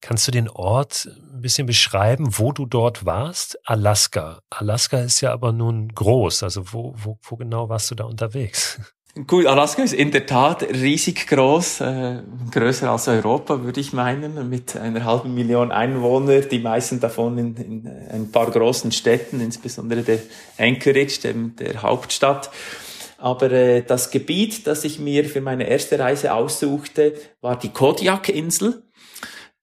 Kannst 0.00 0.28
du 0.28 0.32
den 0.32 0.48
Ort 0.48 1.08
bisschen 1.44 1.66
beschreiben, 1.66 2.26
wo 2.32 2.50
du 2.50 2.66
dort 2.66 3.06
warst? 3.06 3.58
Alaska. 3.64 4.40
Alaska 4.50 4.98
ist 4.98 5.20
ja 5.20 5.32
aber 5.32 5.52
nun 5.52 5.88
groß. 5.94 6.42
Also 6.42 6.72
wo, 6.72 6.94
wo, 6.96 7.18
wo 7.22 7.36
genau 7.36 7.68
warst 7.68 7.90
du 7.90 7.94
da 7.94 8.04
unterwegs? 8.04 8.80
Gut, 9.28 9.46
Alaska 9.46 9.84
ist 9.84 9.92
in 9.92 10.10
der 10.10 10.26
Tat 10.26 10.64
riesig 10.64 11.28
groß, 11.28 11.82
äh, 11.82 12.22
größer 12.50 12.90
als 12.90 13.06
Europa, 13.06 13.62
würde 13.62 13.80
ich 13.80 13.92
meinen, 13.92 14.48
mit 14.48 14.74
einer 14.74 15.04
halben 15.04 15.34
Million 15.34 15.70
Einwohner, 15.70 16.40
die 16.40 16.58
meisten 16.58 16.98
davon 16.98 17.38
in, 17.38 17.54
in 17.54 17.86
ein 18.10 18.32
paar 18.32 18.50
großen 18.50 18.90
Städten, 18.90 19.38
insbesondere 19.38 20.02
der 20.02 20.18
Anchorage, 20.58 21.20
dem, 21.22 21.54
der 21.54 21.80
Hauptstadt. 21.80 22.50
Aber 23.18 23.52
äh, 23.52 23.82
das 23.82 24.10
Gebiet, 24.10 24.66
das 24.66 24.82
ich 24.82 24.98
mir 24.98 25.24
für 25.26 25.40
meine 25.40 25.68
erste 25.68 25.96
Reise 25.96 26.34
aussuchte, 26.34 27.14
war 27.40 27.56
die 27.56 27.70
Kodiak-Insel 27.70 28.82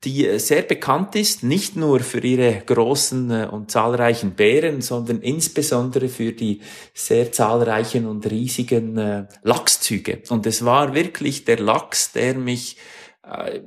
die 0.03 0.39
sehr 0.39 0.63
bekannt 0.63 1.15
ist, 1.15 1.43
nicht 1.43 1.75
nur 1.75 2.00
für 2.00 2.20
ihre 2.20 2.63
großen 2.65 3.31
äh, 3.31 3.48
und 3.51 3.70
zahlreichen 3.70 4.31
Bären, 4.31 4.81
sondern 4.81 5.22
insbesondere 5.22 6.10
für 6.10 6.31
die 6.31 6.62
sehr 6.93 7.31
zahlreichen 7.31 8.08
und 8.08 8.29
riesigen 8.29 8.98
äh, 8.98 9.27
Lachszüge. 9.43 10.24
Und 10.29 10.48
es 10.48 10.65
war 10.65 10.96
wirklich 10.96 11.46
der 11.46 11.60
Lachs, 11.60 12.13
der 12.13 12.34
mich 12.34 12.77
äh, 13.24 13.60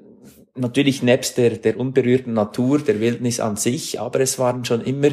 natürlich 0.57 1.03
nebst 1.03 1.37
der, 1.39 1.51
der 1.51 1.79
unberührten 1.79 2.33
Natur, 2.33 2.79
der 2.79 3.01
Wildnis 3.01 3.41
an 3.41 3.57
sich, 3.57 4.01
aber 4.01 4.21
es 4.21 4.39
waren 4.39 4.65
schon 4.65 4.83
immer 4.83 5.11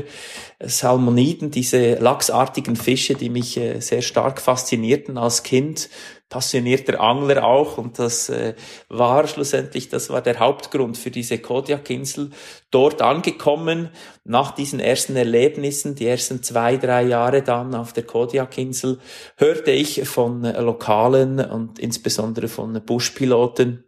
Salmoniden, 0.60 1.52
diese 1.52 1.96
lachsartigen 1.96 2.76
Fische, 2.76 3.16
die 3.16 3.30
mich 3.30 3.58
äh, 3.58 3.80
sehr 3.80 4.02
stark 4.02 4.42
faszinierten 4.42 5.18
als 5.18 5.44
Kind, 5.44 5.90
passionierter 6.32 7.02
Angler 7.02 7.44
auch 7.44 7.78
und 7.78 8.00
das 8.00 8.30
äh, 8.30 8.56
war 8.88 9.28
schlussendlich, 9.28 9.90
das 9.90 10.10
war 10.10 10.22
der 10.22 10.40
Hauptgrund 10.40 10.98
für 10.98 11.12
diese 11.12 11.38
Kodiakinsel. 11.40 12.30
Dort 12.72 13.02
angekommen, 13.02 13.90
nach 14.24 14.52
diesen 14.52 14.80
ersten 14.80 15.18
Erlebnissen, 15.18 15.94
die 15.94 16.08
ersten 16.08 16.42
zwei, 16.42 16.78
drei 16.78 17.04
Jahre 17.04 17.44
dann 17.44 17.76
auf 17.76 17.92
der 17.92 18.04
Kodiakinsel, 18.04 19.00
hörte 19.36 19.72
ich 19.72 20.08
von 20.08 20.44
Lokalen 20.44 21.42
und 21.42 21.80
insbesondere 21.80 22.48
von 22.48 22.82
Buschpiloten, 22.86 23.84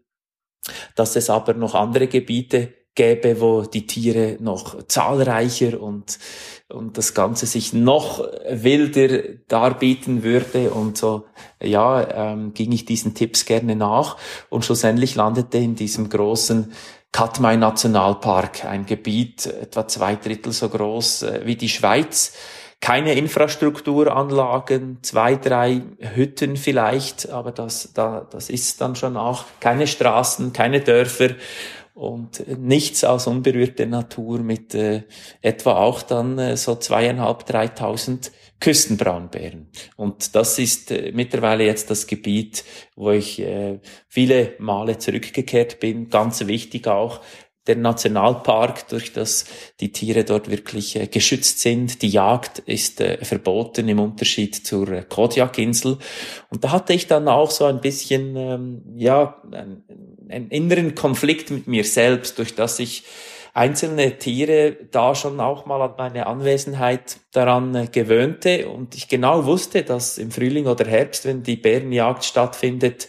dass 0.96 1.16
es 1.16 1.30
aber 1.30 1.54
noch 1.54 1.76
andere 1.76 2.08
Gebiete 2.08 2.74
gäbe, 2.96 3.42
wo 3.42 3.64
die 3.64 3.88
Tiere 3.88 4.38
noch 4.40 4.84
zahlreicher 4.88 5.82
und, 5.82 6.20
und 6.70 6.98
das 6.98 7.14
Ganze 7.14 7.46
sich 7.46 7.74
noch 7.74 8.24
wilder 8.50 9.24
darbieten 9.48 10.24
würde. 10.24 10.70
Und 10.70 10.98
so, 10.98 11.26
ja, 11.62 12.32
ähm, 12.32 12.54
ging 12.54 12.72
ich 12.72 12.86
diesen 12.86 13.16
Tipps 13.16 13.46
gerne 13.46 13.76
nach. 13.76 14.18
Und 14.50 14.64
schlussendlich 14.66 15.16
landete 15.16 15.58
in 15.58 15.76
diesem 15.76 16.10
großen 16.10 16.72
Katmai 17.12 17.58
Nationalpark, 17.58 18.66
ein 18.66 18.88
Gebiet 18.88 19.46
etwa 19.46 19.88
zwei 19.88 20.16
Drittel 20.16 20.52
so 20.52 20.68
groß 20.70 21.24
äh, 21.24 21.42
wie 21.46 21.56
die 21.56 21.70
Schweiz. 21.70 22.34
Keine 22.80 23.14
Infrastrukturanlagen, 23.14 24.98
zwei, 25.04 25.36
drei 25.36 25.84
Hütten 26.16 26.58
vielleicht, 26.58 27.30
aber 27.30 27.52
das, 27.52 27.94
da, 27.94 28.28
das 28.30 28.50
ist 28.50 28.82
dann 28.82 28.98
schon 28.98 29.16
auch. 29.16 29.46
Keine 29.62 29.88
Straßen, 29.88 30.52
keine 30.52 30.82
Dörfer 30.82 31.30
und 31.94 32.44
nichts 32.60 33.04
als 33.04 33.28
unberührte 33.28 33.86
Natur 33.86 34.40
mit 34.40 34.74
äh, 34.74 35.04
etwa 35.42 35.78
auch 35.78 36.02
dann 36.02 36.40
äh, 36.40 36.58
so 36.58 36.76
zweieinhalb, 36.76 37.46
dreitausend 37.46 38.32
Küstenbraunbären. 38.60 39.68
Und 39.96 40.36
das 40.36 40.58
ist 40.58 40.90
äh, 40.90 41.12
mittlerweile 41.14 41.66
jetzt 41.66 41.92
das 41.92 42.08
Gebiet, 42.08 42.64
wo 42.96 43.12
ich 43.12 43.40
äh, 43.40 43.80
viele 44.08 44.54
Male 44.58 44.98
zurückgekehrt 44.98 45.80
bin. 45.80 46.10
Ganz 46.10 46.48
wichtig 46.48 46.88
auch, 46.88 47.20
der 47.68 47.78
Nationalpark, 47.78 48.90
durch 48.90 49.14
das 49.14 49.46
die 49.80 49.92
Tiere 49.92 50.26
dort 50.26 50.50
wirklich 50.50 50.96
äh, 50.96 51.08
geschützt 51.08 51.60
sind. 51.60 52.02
Die 52.02 52.10
Jagd 52.10 52.60
ist 52.60 53.00
äh, 53.00 53.24
verboten 53.24 53.88
im 53.88 54.00
Unterschied 54.00 54.56
zur 54.56 54.90
äh, 54.90 55.04
Kodiakinsel. 55.04 55.98
Und 56.50 56.64
da 56.64 56.72
hatte 56.72 56.94
ich 56.94 57.08
dann 57.08 57.28
auch 57.28 57.52
so 57.52 57.66
ein 57.66 57.80
bisschen, 57.80 58.36
ähm, 58.36 58.84
ja, 58.96 59.42
einen, 59.52 59.84
einen 60.30 60.50
inneren 60.50 60.96
Konflikt 60.96 61.52
mit 61.52 61.68
mir 61.68 61.84
selbst, 61.84 62.40
durch 62.40 62.56
das 62.56 62.80
ich 62.80 63.04
einzelne 63.54 64.18
Tiere 64.18 64.76
da 64.92 65.14
schon 65.14 65.40
auch 65.40 65.66
mal 65.66 65.82
an 65.82 65.94
meine 65.98 66.26
Anwesenheit 66.26 67.18
daran 67.32 67.76
äh, 67.76 67.88
gewöhnte. 67.92 68.68
Und 68.68 68.96
ich 68.96 69.08
genau 69.08 69.46
wusste, 69.46 69.84
dass 69.84 70.18
im 70.18 70.32
Frühling 70.32 70.66
oder 70.66 70.86
Herbst, 70.86 71.26
wenn 71.26 71.44
die 71.44 71.56
Bärenjagd 71.56 72.26
stattfindet, 72.26 73.08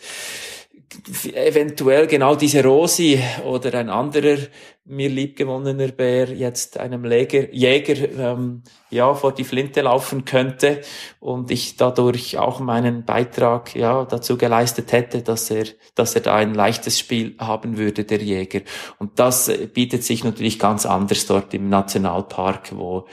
eventuell 1.35 2.07
genau 2.07 2.35
diese 2.35 2.63
Rosi 2.65 3.21
oder 3.45 3.75
ein 3.75 3.91
anderer 3.91 4.39
mir 4.87 5.09
liebgewonnener 5.09 5.89
Bär 5.89 6.29
jetzt 6.35 6.79
einem 6.79 7.05
Läger, 7.05 7.53
Jäger 7.55 8.09
ähm, 8.19 8.63
ja 8.91 9.15
vor 9.15 9.33
die 9.33 9.45
Flinte 9.45 9.81
laufen 9.81 10.27
könnte 10.27 10.83
und 11.21 11.51
ich 11.51 11.77
dadurch 11.77 12.37
auch 12.37 12.61
meinen 12.61 13.05
Beitrag 13.05 13.75
ja 13.75 14.05
dazu 14.05 14.37
geleistet 14.37 14.93
hätte, 14.93 15.23
dass 15.23 15.51
er 15.51 15.65
dass 15.95 16.15
er 16.15 16.21
da 16.21 16.35
ein 16.35 16.55
leichtes 16.55 16.99
Spiel 16.99 17.35
haben 17.39 17.79
würde 17.79 18.05
der 18.05 18.21
Jäger. 18.21 18.61
Und 18.99 19.19
das 19.19 19.49
äh, 19.49 19.67
bietet 19.67 20.05
sich 20.05 20.25
natürlich 20.25 20.59
ganz 20.59 20.87
anders 20.87 21.27
dort 21.27 21.55
im 21.55 21.69
Nationalpark, 21.69 22.77
wo 22.77 23.07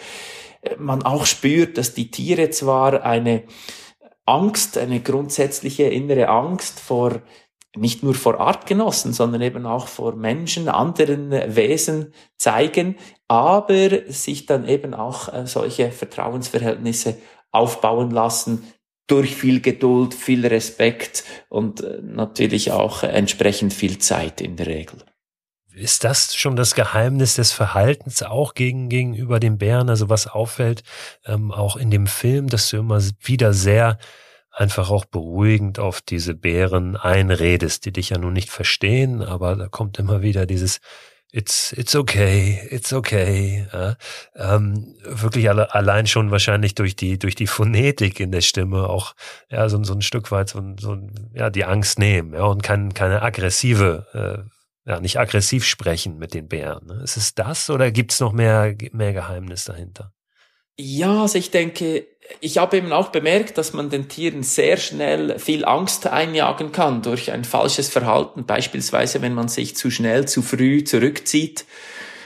äh, 0.62 0.76
man 0.78 1.04
auch 1.04 1.26
spürt, 1.26 1.78
dass 1.78 1.94
die 1.94 2.12
Tiere 2.12 2.50
zwar 2.50 3.04
eine 3.04 3.44
Angst, 4.26 4.78
eine 4.78 5.00
grundsätzliche 5.00 5.84
innere 5.84 6.30
Angst 6.30 6.80
vor 6.80 7.22
nicht 7.76 8.04
nur 8.04 8.16
vor 8.16 8.40
Artgenossen, 8.40 9.14
sondern 9.14 9.42
eben 9.42 9.66
auch 9.66 9.88
vor 9.88 10.16
Menschen, 10.16 10.68
anderen 10.68 11.32
Wesen 11.56 12.14
zeigen, 12.38 12.98
aber 13.28 14.12
sich 14.12 14.46
dann 14.46 14.68
eben 14.68 14.94
auch 14.94 15.34
äh, 15.34 15.48
solche 15.48 15.92
Vertrauensverhältnisse 15.92 17.18
aufbauen 17.52 18.12
lassen 18.12 18.74
durch 19.08 19.36
viel 19.36 19.62
Geduld, 19.62 20.14
viel 20.14 20.46
Respekt 20.46 21.24
und 21.50 21.82
äh, 21.82 22.00
natürlich 22.02 22.72
auch 22.72 23.04
entsprechend 23.04 23.74
viel 23.74 24.00
Zeit 24.00 24.42
in 24.42 24.58
der 24.58 24.68
Regel. 24.68 25.00
Ist 25.74 26.04
das 26.04 26.36
schon 26.36 26.58
das 26.58 26.76
Geheimnis 26.76 27.36
des 27.36 27.54
Verhaltens 27.54 28.24
auch 28.24 28.54
gegen, 28.54 28.90
gegenüber 28.90 29.40
den 29.40 29.58
Bären? 29.58 29.90
Also 29.90 30.10
was 30.10 30.28
auffällt, 30.28 30.84
ähm, 31.26 31.52
auch 31.52 31.78
in 31.78 31.90
dem 31.90 32.08
Film, 32.08 32.48
dass 32.48 32.70
du 32.70 32.78
immer 32.78 33.02
wieder 33.22 33.54
sehr 33.54 33.98
einfach 34.52 34.90
auch 34.90 35.06
beruhigend 35.06 35.80
auf 35.80 36.02
diese 36.02 36.36
Bären 36.36 36.98
einredest, 36.98 37.86
die 37.86 37.94
dich 37.94 38.10
ja 38.10 38.18
nun 38.18 38.34
nicht 38.34 38.50
verstehen, 38.50 39.22
aber 39.22 39.56
da 39.56 39.68
kommt 39.68 39.98
immer 40.00 40.22
wieder 40.22 40.46
dieses 40.46 40.80
It's, 41.34 41.72
it's 41.72 41.96
okay, 41.96 42.60
it's 42.72 42.92
okay. 42.92 43.66
Ja, 43.72 43.96
ähm, 44.36 44.98
wirklich 45.06 45.48
alle, 45.48 45.74
allein 45.74 46.06
schon 46.06 46.30
wahrscheinlich 46.30 46.76
durch 46.76 46.98
die, 46.98 47.18
durch 47.18 47.36
die 47.36 47.48
Phonetik 47.48 48.20
in 48.20 48.34
der 48.34 48.42
Stimme 48.42 48.90
auch, 48.90 49.16
ja, 49.50 49.70
so, 49.70 49.82
so 49.82 49.94
ein 49.94 50.02
Stück 50.02 50.30
weit 50.32 50.50
so, 50.50 50.62
so 50.78 50.98
ja, 51.34 51.50
die 51.50 51.64
Angst 51.64 52.00
nehmen, 52.00 52.34
ja, 52.34 52.44
und 52.44 52.64
kann 52.64 52.94
keine 52.94 53.22
aggressive, 53.22 54.46
äh, 54.86 54.90
ja, 54.90 55.00
nicht 55.00 55.20
aggressiv 55.20 55.64
sprechen 55.64 56.18
mit 56.18 56.34
den 56.34 56.50
Bären. 56.50 56.86
Ne? 56.88 57.02
Ist 57.02 57.16
es 57.16 57.34
das 57.34 57.70
oder 57.70 57.92
gibt's 57.92 58.20
noch 58.20 58.34
mehr, 58.34 58.76
mehr 58.92 59.14
Geheimnis 59.14 59.64
dahinter? 59.64 60.12
Ja, 60.78 61.22
also 61.22 61.38
ich 61.38 61.52
denke, 61.52 62.08
ich 62.40 62.58
habe 62.58 62.78
eben 62.78 62.94
auch 62.94 63.10
bemerkt, 63.10 63.58
dass 63.58 63.74
man 63.74 63.90
den 63.90 64.08
Tieren 64.08 64.44
sehr 64.44 64.78
schnell 64.78 65.38
viel 65.40 65.66
Angst 65.66 66.08
einjagen 66.08 66.72
kann 66.72 67.02
durch 67.02 67.32
ein 67.32 67.44
falsches 67.44 67.90
Verhalten. 67.90 68.46
Beispielsweise, 68.46 69.22
wenn 69.22 69.34
man 69.34 69.48
sich 69.48 69.76
zu 69.76 69.92
schnell, 69.92 70.28
zu 70.28 70.42
früh 70.42 70.84
zurückzieht. 70.84 71.66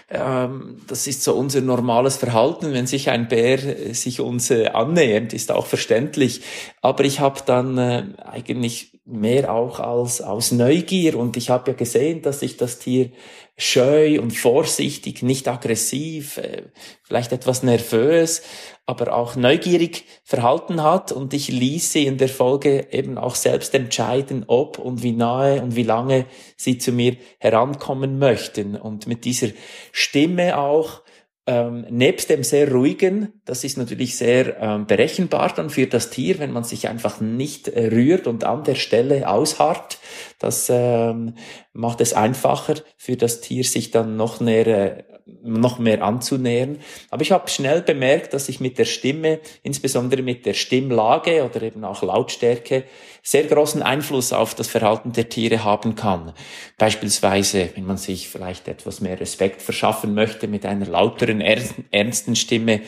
Ähm, 0.09 0.81
das 0.87 1.07
ist 1.07 1.23
so 1.23 1.33
unser 1.33 1.61
normales 1.61 2.17
Verhalten. 2.17 2.73
Wenn 2.73 2.87
sich 2.87 3.09
ein 3.09 3.27
Bär 3.27 3.93
sich 3.93 4.19
uns 4.19 4.51
äh, 4.51 4.67
annähernd, 4.67 5.33
ist 5.33 5.51
auch 5.51 5.65
verständlich. 5.65 6.41
Aber 6.81 7.03
ich 7.03 7.19
habe 7.19 7.41
dann 7.45 7.77
äh, 7.77 8.03
eigentlich 8.23 8.91
mehr 9.05 9.53
auch 9.53 9.79
als 9.79 10.21
aus 10.21 10.51
Neugier 10.51 11.17
und 11.17 11.37
ich 11.37 11.51
habe 11.51 11.71
ja 11.71 11.77
gesehen, 11.77 12.23
dass 12.23 12.39
sich 12.39 12.57
das 12.57 12.79
Tier 12.79 13.11
scheu 13.57 14.19
und 14.19 14.31
vorsichtig, 14.31 15.21
nicht 15.21 15.47
aggressiv, 15.47 16.37
äh, 16.37 16.63
vielleicht 17.03 17.31
etwas 17.31 17.63
nervös, 17.63 18.41
aber 18.85 19.15
auch 19.15 19.35
neugierig 19.35 20.05
verhalten 20.23 20.83
hat 20.83 21.11
und 21.11 21.33
ich 21.33 21.49
ließ 21.49 21.93
sie 21.93 22.05
in 22.05 22.17
der 22.17 22.29
Folge 22.29 22.87
eben 22.91 23.17
auch 23.17 23.35
selbst 23.35 23.73
entscheiden, 23.73 24.45
ob 24.47 24.77
und 24.77 25.01
wie 25.01 25.13
nahe 25.13 25.61
und 25.61 25.75
wie 25.75 25.83
lange 25.83 26.25
sie 26.55 26.77
zu 26.77 26.91
mir 26.91 27.17
herankommen 27.39 28.19
möchten 28.19 28.75
und 28.75 29.07
mit 29.07 29.25
dieser 29.25 29.47
Stimme 29.91 30.57
auch 30.57 31.01
ähm, 31.47 31.85
nebst 31.89 32.29
dem 32.29 32.43
sehr 32.43 32.71
ruhigen, 32.71 33.33
das 33.45 33.63
ist 33.63 33.77
natürlich 33.77 34.17
sehr 34.17 34.59
ähm, 34.59 34.87
berechenbar 34.87 35.53
dann 35.55 35.69
für 35.69 35.85
das 35.85 36.09
Tier, 36.09 36.39
wenn 36.39 36.51
man 36.51 36.63
sich 36.63 36.87
einfach 36.87 37.21
nicht 37.21 37.67
äh, 37.67 37.87
rührt 37.87 38.25
und 38.25 38.43
an 38.43 38.63
der 38.63 38.75
Stelle 38.75 39.29
ausharrt. 39.29 39.99
Das 40.39 40.67
ähm, 40.71 41.35
macht 41.71 42.01
es 42.01 42.13
einfacher 42.13 42.75
für 42.97 43.15
das 43.15 43.41
Tier, 43.41 43.63
sich 43.63 43.91
dann 43.91 44.17
noch 44.17 44.39
näher 44.39 44.97
äh, 44.97 45.03
noch 45.43 45.79
mehr 45.79 46.03
anzunähern. 46.03 46.79
Aber 47.09 47.21
ich 47.23 47.31
habe 47.31 47.49
schnell 47.49 47.81
bemerkt, 47.81 48.33
dass 48.33 48.47
ich 48.49 48.59
mit 48.59 48.77
der 48.77 48.85
Stimme, 48.85 49.39
insbesondere 49.63 50.21
mit 50.21 50.45
der 50.45 50.53
Stimmlage 50.53 51.43
oder 51.43 51.61
eben 51.63 51.83
auch 51.83 52.03
Lautstärke, 52.03 52.83
sehr 53.27 53.43
großen 53.45 53.81
Einfluss 53.81 54.33
auf 54.33 54.53
das 54.53 54.67
Verhalten 54.67 55.11
der 55.11 55.29
Tiere 55.29 55.63
haben 55.63 55.95
kann. 55.95 56.33
Beispielsweise, 56.77 57.71
wenn 57.73 57.85
man 57.85 57.97
sich 57.97 58.29
vielleicht 58.29 58.67
etwas 58.67 59.01
mehr 59.01 59.19
Respekt 59.19 59.63
verschaffen 59.63 60.13
möchte 60.13 60.47
mit 60.47 60.63
einer 60.63 60.85
lauteren, 60.85 61.41
ernsten 61.41 62.35
Stimme, 62.35 62.81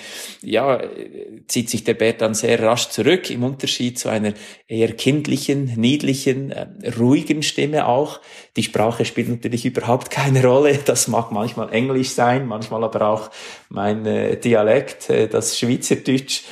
ja, 0.43 0.79
zieht 1.47 1.71
sich 1.71 1.85
der 1.85 1.95
Bär 1.95 2.13
dann 2.13 2.35
sehr 2.35 2.61
rasch 2.61 2.89
zurück, 2.89 3.31
im 3.31 3.43
Unterschied 3.43 3.97
zu 3.97 4.09
einer 4.09 4.33
eher 4.67 4.93
kindlichen, 4.93 5.73
niedlichen, 5.75 6.51
äh, 6.51 6.67
ruhigen 6.99 7.41
Stimme 7.41 7.87
auch. 7.87 8.21
Die 8.57 8.63
Sprache 8.63 9.05
spielt 9.05 9.29
natürlich 9.29 9.65
überhaupt 9.65 10.11
keine 10.11 10.45
Rolle. 10.45 10.77
Das 10.85 11.07
mag 11.07 11.31
manchmal 11.31 11.73
Englisch 11.73 12.09
sein, 12.09 12.45
manchmal 12.45 12.83
aber 12.83 13.09
auch 13.09 13.31
mein 13.69 14.05
äh, 14.05 14.37
Dialekt, 14.39 15.09
äh, 15.09 15.27
das 15.27 15.57
Schweizerdeutsch. 15.57 16.43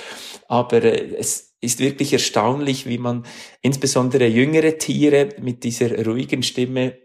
Aber 0.47 0.83
es 0.83 1.54
ist 1.65 1.79
wirklich 1.79 2.13
erstaunlich, 2.13 2.85
wie 2.85 2.97
man 2.97 3.25
insbesondere 3.61 4.27
jüngere 4.27 4.77
Tiere 4.77 5.29
mit 5.41 5.63
dieser 5.63 6.05
ruhigen 6.05 6.43
Stimme 6.43 6.97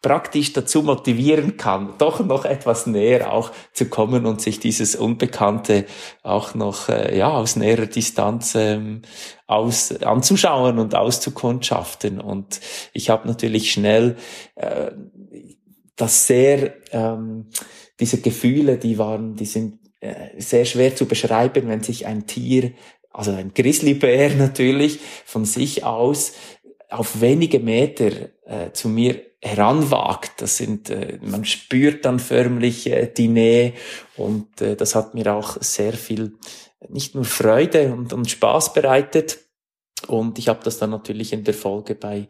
praktisch 0.00 0.52
dazu 0.52 0.82
motivieren 0.82 1.56
kann, 1.56 1.94
doch 1.98 2.24
noch 2.24 2.44
etwas 2.44 2.86
näher 2.86 3.32
auch 3.32 3.50
zu 3.72 3.86
kommen 3.86 4.26
und 4.26 4.40
sich 4.40 4.60
dieses 4.60 4.94
Unbekannte 4.94 5.86
auch 6.22 6.54
noch 6.54 6.88
äh, 6.88 7.18
ja 7.18 7.30
aus 7.30 7.56
näherer 7.56 7.86
Distanz 7.86 8.54
ähm, 8.54 9.02
aus 9.46 9.92
anzuschauen 10.02 10.78
und 10.78 10.94
auszukundschaften. 10.94 12.20
Und 12.20 12.60
ich 12.92 13.10
habe 13.10 13.26
natürlich 13.26 13.72
schnell 13.72 14.16
äh, 14.54 14.92
das 15.96 16.28
sehr 16.28 16.74
ähm, 16.92 17.50
diese 17.98 18.20
Gefühle, 18.20 18.78
die 18.78 18.98
waren, 18.98 19.34
die 19.34 19.46
sind 19.46 19.80
äh, 20.00 20.40
sehr 20.40 20.64
schwer 20.64 20.94
zu 20.94 21.06
beschreiben, 21.06 21.66
wenn 21.66 21.82
sich 21.82 22.06
ein 22.06 22.26
Tier 22.28 22.72
also 23.18 23.32
ein 23.32 23.52
Grizzlybär 23.52 24.30
natürlich 24.36 25.00
von 25.24 25.44
sich 25.44 25.84
aus 25.84 26.34
auf 26.88 27.20
wenige 27.20 27.58
Meter 27.58 28.30
äh, 28.46 28.72
zu 28.72 28.88
mir 28.88 29.20
heranwagt. 29.42 30.40
Das 30.40 30.56
sind, 30.56 30.88
äh, 30.88 31.18
man 31.20 31.44
spürt 31.44 32.04
dann 32.04 32.20
förmlich 32.20 32.86
äh, 32.86 33.12
die 33.12 33.28
Nähe 33.28 33.74
und 34.16 34.60
äh, 34.60 34.76
das 34.76 34.94
hat 34.94 35.14
mir 35.14 35.34
auch 35.34 35.60
sehr 35.60 35.92
viel 35.92 36.38
nicht 36.88 37.16
nur 37.16 37.24
Freude 37.24 37.92
und, 37.92 38.12
und 38.12 38.30
Spaß 38.30 38.72
bereitet. 38.72 39.38
Und 40.06 40.38
ich 40.38 40.48
habe 40.48 40.60
das 40.62 40.78
dann 40.78 40.90
natürlich 40.90 41.32
in 41.32 41.42
der 41.42 41.54
Folge 41.54 41.96
bei 41.96 42.28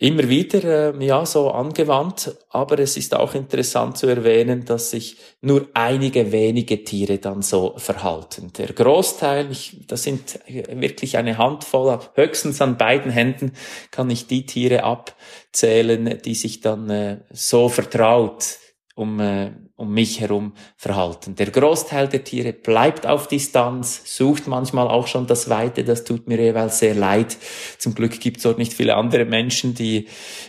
immer 0.00 0.28
wieder 0.30 0.94
äh, 0.94 1.04
ja 1.04 1.26
so 1.26 1.50
angewandt, 1.50 2.34
aber 2.48 2.78
es 2.78 2.96
ist 2.96 3.14
auch 3.14 3.34
interessant 3.34 3.98
zu 3.98 4.06
erwähnen, 4.06 4.64
dass 4.64 4.90
sich 4.90 5.18
nur 5.42 5.68
einige 5.74 6.32
wenige 6.32 6.82
Tiere 6.84 7.18
dann 7.18 7.42
so 7.42 7.74
verhalten. 7.76 8.50
Der 8.56 8.68
Großteil, 8.72 9.50
ich, 9.50 9.86
das 9.86 10.02
sind 10.02 10.40
wirklich 10.46 11.18
eine 11.18 11.36
Handvoll, 11.36 11.98
höchstens 12.14 12.62
an 12.62 12.78
beiden 12.78 13.12
Händen 13.12 13.52
kann 13.90 14.08
ich 14.08 14.26
die 14.26 14.46
Tiere 14.46 14.84
abzählen, 14.84 16.18
die 16.24 16.34
sich 16.34 16.60
dann 16.60 16.88
äh, 16.88 17.18
so 17.30 17.68
vertraut 17.68 18.56
um, 18.94 19.20
äh, 19.20 19.52
um 19.80 19.92
mich 19.92 20.20
herum 20.20 20.52
verhalten. 20.76 21.34
Der 21.36 21.50
Großteil 21.50 22.08
der 22.08 22.22
Tiere 22.22 22.52
bleibt 22.52 23.06
auf 23.06 23.28
Distanz, 23.28 24.02
sucht 24.04 24.46
manchmal 24.46 24.88
auch 24.88 25.06
schon 25.06 25.26
das 25.26 25.48
Weite, 25.48 25.84
das 25.84 26.04
tut 26.04 26.28
mir 26.28 26.38
jeweils 26.38 26.78
sehr 26.78 26.94
leid. 26.94 27.36
Zum 27.78 27.94
Glück 27.94 28.20
gibt 28.20 28.36
es 28.36 28.42
dort 28.42 28.58
nicht 28.58 28.74
viele 28.74 28.94
andere 28.94 29.24
Menschen, 29.24 29.74
die 29.74 30.06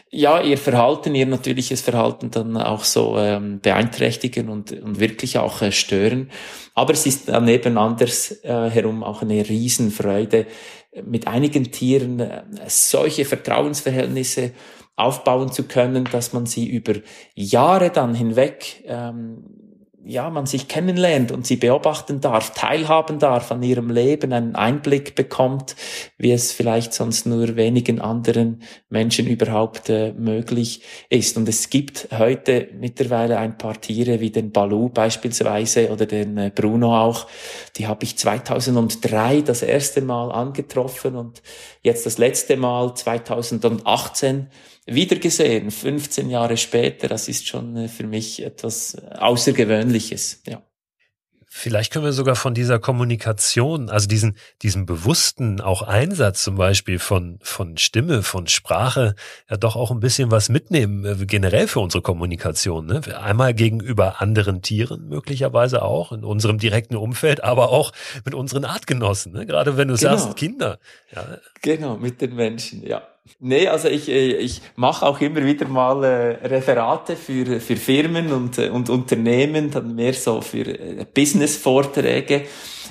ja 0.09 0.41
ihr 0.41 0.57
Verhalten, 0.57 1.15
ihr 1.15 1.25
natürliches 1.25 1.81
Verhalten 1.81 2.29
dann 2.29 2.57
auch 2.57 2.83
so 2.83 3.17
ähm, 3.17 3.61
beeinträchtigen 3.61 4.49
und, 4.49 4.73
und 4.73 4.99
wirklich 4.99 5.37
auch 5.37 5.61
äh, 5.61 5.71
stören. 5.71 6.29
Aber 6.73 6.93
es 6.93 7.05
ist 7.05 7.29
daneben 7.29 7.77
anders 7.77 8.43
äh, 8.43 8.69
herum 8.69 9.03
auch 9.03 9.21
eine 9.21 9.47
Riesenfreude, 9.47 10.45
mit 11.05 11.27
einigen 11.27 11.71
Tieren 11.71 12.19
äh, 12.19 12.43
solche 12.67 13.25
Vertrauensverhältnisse 13.25 14.51
aufbauen 14.95 15.51
zu 15.51 15.63
können, 15.63 16.05
dass 16.11 16.33
man 16.33 16.45
sie 16.45 16.67
über 16.67 16.93
Jahre 17.35 17.89
dann 17.89 18.13
hinweg 18.13 18.83
ähm, 18.85 19.61
ja, 20.03 20.29
man 20.29 20.45
sich 20.45 20.67
kennenlernt 20.67 21.31
und 21.31 21.45
sie 21.45 21.57
beobachten 21.57 22.21
darf, 22.21 22.53
teilhaben 22.53 23.19
darf 23.19 23.51
an 23.51 23.61
ihrem 23.61 23.89
Leben, 23.89 24.33
einen 24.33 24.55
Einblick 24.55 25.15
bekommt, 25.15 25.75
wie 26.17 26.31
es 26.31 26.51
vielleicht 26.51 26.93
sonst 26.93 27.25
nur 27.25 27.55
wenigen 27.55 28.01
anderen 28.01 28.63
Menschen 28.89 29.27
überhaupt 29.27 29.89
äh, 29.89 30.13
möglich 30.13 30.81
ist. 31.09 31.37
Und 31.37 31.47
es 31.47 31.69
gibt 31.69 32.07
heute 32.17 32.69
mittlerweile 32.79 33.37
ein 33.37 33.57
paar 33.57 33.79
Tiere 33.79 34.19
wie 34.19 34.31
den 34.31 34.51
Balu 34.51 34.89
beispielsweise 34.89 35.89
oder 35.91 36.05
den 36.05 36.37
äh, 36.37 36.51
Bruno 36.53 36.97
auch, 36.97 37.27
die 37.77 37.87
habe 37.87 38.03
ich 38.03 38.17
2003 38.17 39.41
das 39.41 39.61
erste 39.61 40.01
Mal 40.01 40.31
angetroffen 40.31 41.15
und 41.15 41.41
jetzt 41.81 42.05
das 42.05 42.17
letzte 42.17 42.57
Mal 42.57 42.95
2018 42.95 44.47
wiedergesehen, 44.85 45.71
15 45.71 46.29
Jahre 46.29 46.57
später. 46.57 47.07
Das 47.07 47.27
ist 47.27 47.47
schon 47.47 47.75
äh, 47.75 47.87
für 47.87 48.07
mich 48.07 48.43
etwas 48.43 48.95
Außergewöhnliches, 48.95 50.43
ja. 50.47 50.61
Vielleicht 51.53 51.91
können 51.91 52.05
wir 52.05 52.13
sogar 52.13 52.37
von 52.37 52.53
dieser 52.53 52.79
Kommunikation, 52.79 53.89
also 53.89 54.07
diesen, 54.07 54.37
diesen 54.61 54.85
bewussten 54.85 55.59
auch 55.59 55.81
Einsatz 55.81 56.43
zum 56.43 56.55
Beispiel 56.55 56.97
von, 56.97 57.39
von 57.41 57.77
Stimme, 57.77 58.23
von 58.23 58.47
Sprache, 58.47 59.15
ja 59.49 59.57
doch 59.57 59.75
auch 59.75 59.91
ein 59.91 59.99
bisschen 59.99 60.31
was 60.31 60.47
mitnehmen, 60.47 61.03
äh, 61.03 61.25
generell 61.25 61.67
für 61.67 61.81
unsere 61.81 62.01
Kommunikation. 62.01 62.85
Ne? 62.85 63.01
Einmal 63.21 63.53
gegenüber 63.53 64.21
anderen 64.21 64.61
Tieren 64.61 65.09
möglicherweise 65.09 65.81
auch, 65.81 66.13
in 66.13 66.23
unserem 66.23 66.57
direkten 66.57 66.95
Umfeld, 66.95 67.43
aber 67.43 67.69
auch 67.69 67.91
mit 68.23 68.33
unseren 68.33 68.63
Artgenossen, 68.63 69.33
ne? 69.33 69.45
gerade 69.45 69.75
wenn 69.75 69.89
du 69.89 69.95
genau. 69.97 70.15
sagst 70.15 70.37
Kinder. 70.37 70.79
Ja. 71.13 71.37
Genau, 71.61 71.97
mit 71.97 72.21
den 72.21 72.33
Menschen, 72.33 72.81
ja. 72.87 73.10
Nee, 73.39 73.67
also 73.67 73.87
ich, 73.87 74.09
äh, 74.09 74.35
ich 74.35 74.61
mache 74.75 75.05
auch 75.05 75.19
immer 75.21 75.43
wieder 75.43 75.67
mal 75.67 76.03
äh, 76.03 76.47
Referate 76.47 77.15
für, 77.15 77.59
für 77.59 77.75
Firmen 77.75 78.31
und, 78.31 78.57
äh, 78.57 78.69
und 78.69 78.89
Unternehmen, 78.89 79.71
dann 79.71 79.95
mehr 79.95 80.13
so 80.13 80.41
für 80.41 80.65
Business-Vorträge 81.13 82.43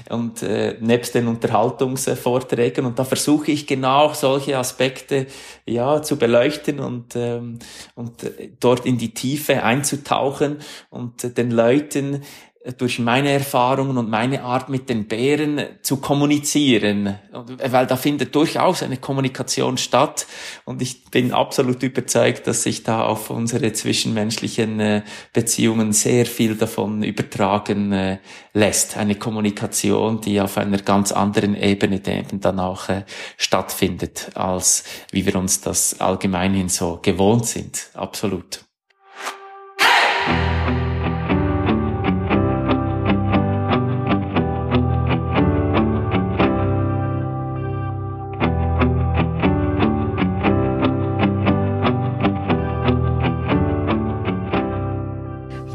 und 0.08 0.42
äh, 0.42 0.76
nebst 0.80 1.14
den 1.14 1.28
Unterhaltungsvorträgen. 1.28 2.84
Und 2.84 2.98
da 2.98 3.04
versuche 3.04 3.52
ich 3.52 3.66
genau 3.66 4.12
solche 4.12 4.56
Aspekte 4.58 5.26
ja 5.66 6.02
zu 6.02 6.16
beleuchten 6.16 6.80
und, 6.80 7.14
ähm, 7.16 7.58
und 7.94 8.30
dort 8.60 8.86
in 8.86 8.98
die 8.98 9.14
Tiefe 9.14 9.62
einzutauchen 9.62 10.58
und 10.90 11.36
den 11.36 11.50
Leuten 11.50 12.22
durch 12.76 12.98
meine 12.98 13.30
Erfahrungen 13.30 13.96
und 13.96 14.10
meine 14.10 14.42
Art 14.42 14.68
mit 14.68 14.90
den 14.90 15.08
Bären 15.08 15.62
zu 15.80 15.96
kommunizieren, 15.96 17.18
weil 17.32 17.86
da 17.86 17.96
findet 17.96 18.34
durchaus 18.34 18.82
eine 18.82 18.98
Kommunikation 18.98 19.78
statt 19.78 20.26
und 20.66 20.82
ich 20.82 21.04
bin 21.06 21.32
absolut 21.32 21.82
überzeugt, 21.82 22.46
dass 22.46 22.62
sich 22.62 22.82
da 22.82 23.04
auf 23.06 23.30
unsere 23.30 23.72
zwischenmenschlichen 23.72 24.78
äh, 24.78 25.02
Beziehungen 25.32 25.94
sehr 25.94 26.26
viel 26.26 26.54
davon 26.54 27.02
übertragen 27.02 27.92
äh, 27.92 28.18
lässt. 28.52 28.98
Eine 28.98 29.14
Kommunikation, 29.14 30.20
die 30.20 30.38
auf 30.38 30.58
einer 30.58 30.78
ganz 30.78 31.12
anderen 31.12 31.56
Ebene 31.56 32.00
dann 32.00 32.60
auch 32.60 32.90
äh, 32.90 33.04
stattfindet, 33.38 34.32
als 34.34 34.84
wie 35.12 35.24
wir 35.24 35.36
uns 35.36 35.62
das 35.62 35.98
allgemeinhin 35.98 36.68
so 36.68 36.98
gewohnt 37.00 37.46
sind. 37.46 37.88
Absolut. 37.94 38.69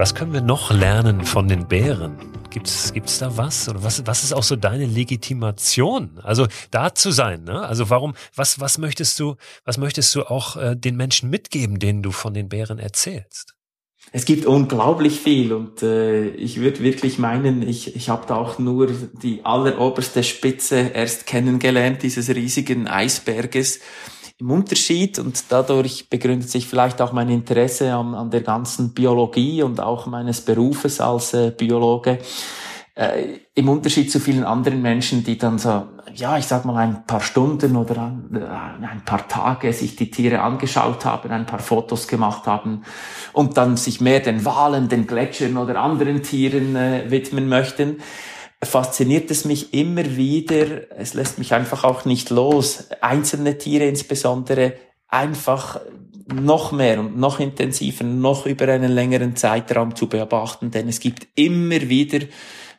Was 0.05 0.13
können 0.13 0.33
wir 0.33 0.41
noch 0.41 0.69
lernen 0.71 1.25
von 1.25 1.47
den 1.47 1.67
Bären? 1.67 2.15
Gibt's 2.51 2.93
gibt's 2.93 3.17
da 3.17 3.37
was? 3.37 3.67
Oder 3.67 3.83
was, 3.83 4.05
was 4.05 4.23
ist 4.23 4.33
auch 4.33 4.43
so 4.43 4.55
deine 4.55 4.85
Legitimation? 4.85 6.19
Also 6.21 6.45
da 6.69 6.93
zu 6.93 7.09
sein, 7.09 7.43
ne? 7.43 7.61
Also 7.61 7.89
warum, 7.89 8.13
was, 8.35 8.59
was 8.59 8.77
möchtest 8.77 9.19
du, 9.19 9.35
was 9.63 9.79
möchtest 9.79 10.13
du 10.13 10.21
auch 10.21 10.57
äh, 10.57 10.75
den 10.75 10.95
Menschen 10.95 11.31
mitgeben, 11.31 11.79
denen 11.79 12.03
du 12.03 12.11
von 12.11 12.35
den 12.35 12.49
Bären 12.49 12.77
erzählst? 12.77 13.55
Es 14.11 14.25
gibt 14.25 14.45
unglaublich 14.45 15.19
viel 15.19 15.51
und 15.51 15.81
äh, 15.81 16.27
ich 16.27 16.59
würde 16.61 16.83
wirklich 16.83 17.17
meinen, 17.17 17.67
ich, 17.67 17.95
ich 17.95 18.07
habe 18.07 18.27
da 18.27 18.35
auch 18.35 18.59
nur 18.59 18.91
die 19.23 19.43
alleroberste 19.43 20.23
Spitze 20.23 20.91
erst 20.93 21.25
kennengelernt, 21.25 22.03
dieses 22.03 22.29
riesigen 22.29 22.87
Eisberges 22.87 23.79
im 24.37 24.51
Unterschied 24.51 25.17
und 25.19 25.45
dadurch 25.49 26.09
begründet 26.09 26.49
sich 26.49 26.67
vielleicht 26.67 27.01
auch 27.01 27.13
mein 27.13 27.29
Interesse 27.29 27.93
an, 27.93 28.13
an 28.13 28.31
der 28.31 28.41
ganzen 28.41 28.93
Biologie 28.93 29.63
und 29.63 29.79
auch 29.79 30.07
meines 30.07 30.41
Berufes 30.41 30.99
als 30.99 31.33
äh, 31.33 31.51
Biologe. 31.51 32.19
Äh, 32.95 33.39
Im 33.53 33.69
Unterschied 33.69 34.11
zu 34.11 34.19
vielen 34.19 34.43
anderen 34.43 34.81
Menschen, 34.81 35.23
die 35.23 35.37
dann 35.37 35.57
so, 35.57 35.85
ja, 36.13 36.37
ich 36.37 36.45
sag 36.45 36.65
mal 36.65 36.77
ein 36.77 37.05
paar 37.05 37.21
Stunden 37.21 37.77
oder 37.77 38.01
ein, 38.01 38.35
äh, 38.35 38.85
ein 38.85 39.03
paar 39.05 39.25
Tage 39.27 39.71
sich 39.71 39.95
die 39.95 40.11
Tiere 40.11 40.41
angeschaut 40.41 41.05
haben, 41.05 41.31
ein 41.31 41.45
paar 41.45 41.59
Fotos 41.59 42.07
gemacht 42.07 42.45
haben 42.45 42.83
und 43.31 43.55
dann 43.55 43.77
sich 43.77 44.01
mehr 44.01 44.19
den 44.19 44.43
Walen, 44.43 44.89
den 44.89 45.07
Gletschern 45.07 45.55
oder 45.55 45.79
anderen 45.79 46.23
Tieren 46.23 46.75
äh, 46.75 47.09
widmen 47.09 47.47
möchten 47.47 47.97
fasziniert 48.65 49.31
es 49.31 49.45
mich 49.45 49.73
immer 49.73 50.15
wieder, 50.15 50.91
es 50.97 51.13
lässt 51.13 51.37
mich 51.37 51.53
einfach 51.53 51.83
auch 51.83 52.05
nicht 52.05 52.29
los, 52.29 52.89
einzelne 53.01 53.57
Tiere 53.57 53.85
insbesondere 53.85 54.73
einfach 55.07 55.79
noch 56.33 56.71
mehr 56.71 56.99
und 56.99 57.17
noch 57.17 57.39
intensiver, 57.39 58.03
noch 58.03 58.45
über 58.45 58.67
einen 58.67 58.91
längeren 58.91 59.35
Zeitraum 59.35 59.95
zu 59.95 60.09
beobachten, 60.09 60.71
denn 60.71 60.87
es 60.87 60.99
gibt 60.99 61.27
immer 61.35 61.81
wieder 61.81 62.25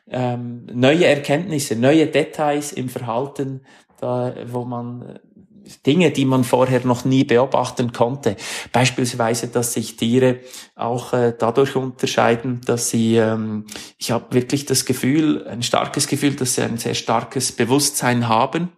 ähm, 0.09 0.65
neue 0.73 1.05
Erkenntnisse, 1.05 1.75
neue 1.75 2.07
Details 2.07 2.71
im 2.71 2.89
Verhalten, 2.89 3.61
da, 3.99 4.33
wo 4.45 4.65
man 4.65 5.19
Dinge, 5.85 6.11
die 6.11 6.25
man 6.25 6.43
vorher 6.43 6.85
noch 6.85 7.05
nie 7.05 7.23
beobachten 7.23 7.93
konnte. 7.93 8.35
Beispielsweise, 8.71 9.47
dass 9.47 9.73
sich 9.73 9.97
Tiere 9.97 10.39
auch 10.75 11.13
äh, 11.13 11.33
dadurch 11.37 11.75
unterscheiden, 11.75 12.61
dass 12.65 12.89
sie, 12.89 13.17
ähm, 13.17 13.65
ich 13.97 14.11
habe 14.11 14.33
wirklich 14.33 14.65
das 14.65 14.85
Gefühl, 14.85 15.47
ein 15.47 15.63
starkes 15.63 16.07
Gefühl, 16.07 16.35
dass 16.35 16.55
sie 16.55 16.63
ein 16.63 16.77
sehr 16.77 16.95
starkes 16.95 17.51
Bewusstsein 17.51 18.27
haben 18.27 18.69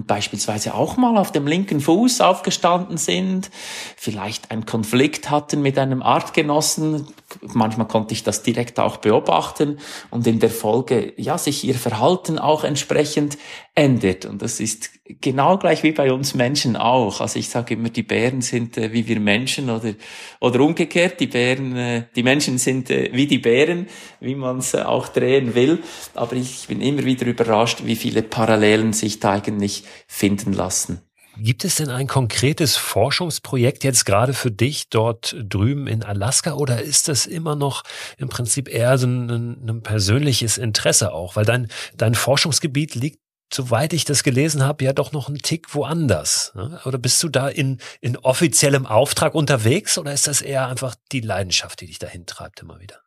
und 0.00 0.06
beispielsweise 0.06 0.72
auch 0.72 0.96
mal 0.96 1.18
auf 1.18 1.30
dem 1.30 1.46
linken 1.46 1.78
Fuß 1.78 2.22
aufgestanden 2.22 2.96
sind, 2.96 3.50
vielleicht 3.98 4.50
einen 4.50 4.64
Konflikt 4.64 5.28
hatten 5.28 5.60
mit 5.60 5.78
einem 5.78 6.02
Artgenossen, 6.02 7.06
manchmal 7.42 7.86
konnte 7.86 8.14
ich 8.14 8.22
das 8.22 8.42
direkt 8.42 8.80
auch 8.80 8.96
beobachten 8.96 9.78
und 10.10 10.26
in 10.26 10.40
der 10.40 10.48
Folge, 10.48 11.12
ja, 11.18 11.36
sich 11.36 11.64
ihr 11.64 11.74
Verhalten 11.74 12.38
auch 12.38 12.64
entsprechend 12.64 13.36
ändert. 13.74 14.24
Und 14.24 14.40
das 14.42 14.58
ist 14.58 14.90
genau 15.20 15.58
gleich 15.58 15.82
wie 15.82 15.92
bei 15.92 16.12
uns 16.12 16.34
Menschen 16.34 16.76
auch. 16.76 17.20
Also 17.20 17.38
ich 17.38 17.48
sage 17.48 17.74
immer, 17.74 17.88
die 17.88 18.02
Bären 18.02 18.42
sind 18.42 18.76
äh, 18.76 18.92
wie 18.92 19.06
wir 19.06 19.20
Menschen 19.20 19.70
oder, 19.70 19.94
oder 20.40 20.60
umgekehrt, 20.60 21.20
die 21.20 21.26
Bären, 21.26 21.76
äh, 21.76 22.04
die 22.14 22.22
Menschen 22.22 22.58
sind 22.58 22.90
äh, 22.90 23.10
wie 23.12 23.26
die 23.26 23.38
Bären, 23.38 23.86
wie 24.20 24.34
man 24.34 24.58
es 24.58 24.74
äh, 24.74 24.82
auch 24.82 25.08
drehen 25.08 25.54
will. 25.54 25.78
Aber 26.14 26.36
ich 26.36 26.66
bin 26.68 26.80
immer 26.80 27.04
wieder 27.04 27.26
überrascht, 27.26 27.82
wie 27.84 27.96
viele 27.96 28.22
Parallelen 28.22 28.92
sich 28.92 29.20
da 29.20 29.32
eigentlich 29.32 29.84
finden 30.06 30.52
lassen. 30.52 31.02
Gibt 31.38 31.64
es 31.64 31.76
denn 31.76 31.88
ein 31.88 32.06
konkretes 32.06 32.76
Forschungsprojekt 32.76 33.84
jetzt 33.84 34.04
gerade 34.04 34.34
für 34.34 34.50
dich 34.50 34.90
dort 34.90 35.36
drüben 35.42 35.86
in 35.86 36.02
Alaska 36.02 36.54
oder 36.54 36.82
ist 36.82 37.08
das 37.08 37.24
immer 37.24 37.56
noch 37.56 37.84
im 38.18 38.28
Prinzip 38.28 38.68
eher 38.68 38.98
so 38.98 39.06
ein, 39.06 39.30
ein 39.66 39.82
persönliches 39.82 40.58
Interesse 40.58 41.12
auch? 41.12 41.36
Weil 41.36 41.44
dein, 41.44 41.68
dein 41.96 42.14
Forschungsgebiet 42.14 42.94
liegt 42.94 43.20
soweit 43.52 43.92
ich 43.92 44.04
das 44.04 44.22
gelesen 44.22 44.62
habe, 44.62 44.84
ja 44.84 44.92
doch 44.92 45.12
noch 45.12 45.28
ein 45.28 45.38
Tick 45.38 45.74
woanders. 45.74 46.52
Ne? 46.54 46.80
Oder 46.84 46.98
bist 46.98 47.22
du 47.22 47.28
da 47.28 47.48
in, 47.48 47.80
in 48.00 48.16
offiziellem 48.16 48.86
Auftrag 48.86 49.34
unterwegs 49.34 49.98
oder 49.98 50.12
ist 50.12 50.26
das 50.26 50.40
eher 50.40 50.68
einfach 50.68 50.94
die 51.10 51.20
Leidenschaft, 51.20 51.80
die 51.80 51.86
dich 51.86 51.98
dahin 51.98 52.26
treibt 52.26 52.60
immer 52.60 52.78
wieder? 52.78 53.00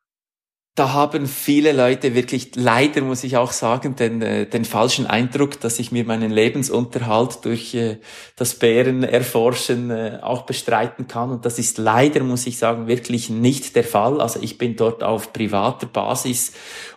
Da 0.75 0.91
haben 0.93 1.27
viele 1.27 1.71
Leute 1.71 2.15
wirklich 2.15 2.55
leider, 2.55 3.01
muss 3.01 3.23
ich 3.23 3.37
auch 3.37 3.51
sagen, 3.51 3.95
den, 3.95 4.23
äh, 4.23 4.47
den 4.47 4.65
falschen 4.65 5.05
Eindruck, 5.05 5.59
dass 5.59 5.77
ich 5.77 5.91
mir 5.91 6.03
meinen 6.03 6.31
Lebensunterhalt 6.31 7.45
durch 7.45 7.75
äh, 7.75 7.97
das 8.37 8.55
Bärenerforschen 8.55 9.91
äh, 9.91 10.19
auch 10.23 10.47
bestreiten 10.47 11.07
kann. 11.07 11.29
Und 11.29 11.45
das 11.45 11.59
ist 11.59 11.77
leider, 11.77 12.23
muss 12.23 12.47
ich 12.47 12.57
sagen, 12.57 12.87
wirklich 12.87 13.29
nicht 13.29 13.75
der 13.75 13.83
Fall. 13.83 14.19
Also 14.19 14.39
ich 14.41 14.57
bin 14.57 14.75
dort 14.75 15.03
auf 15.03 15.31
privater 15.31 15.85
Basis 15.85 16.53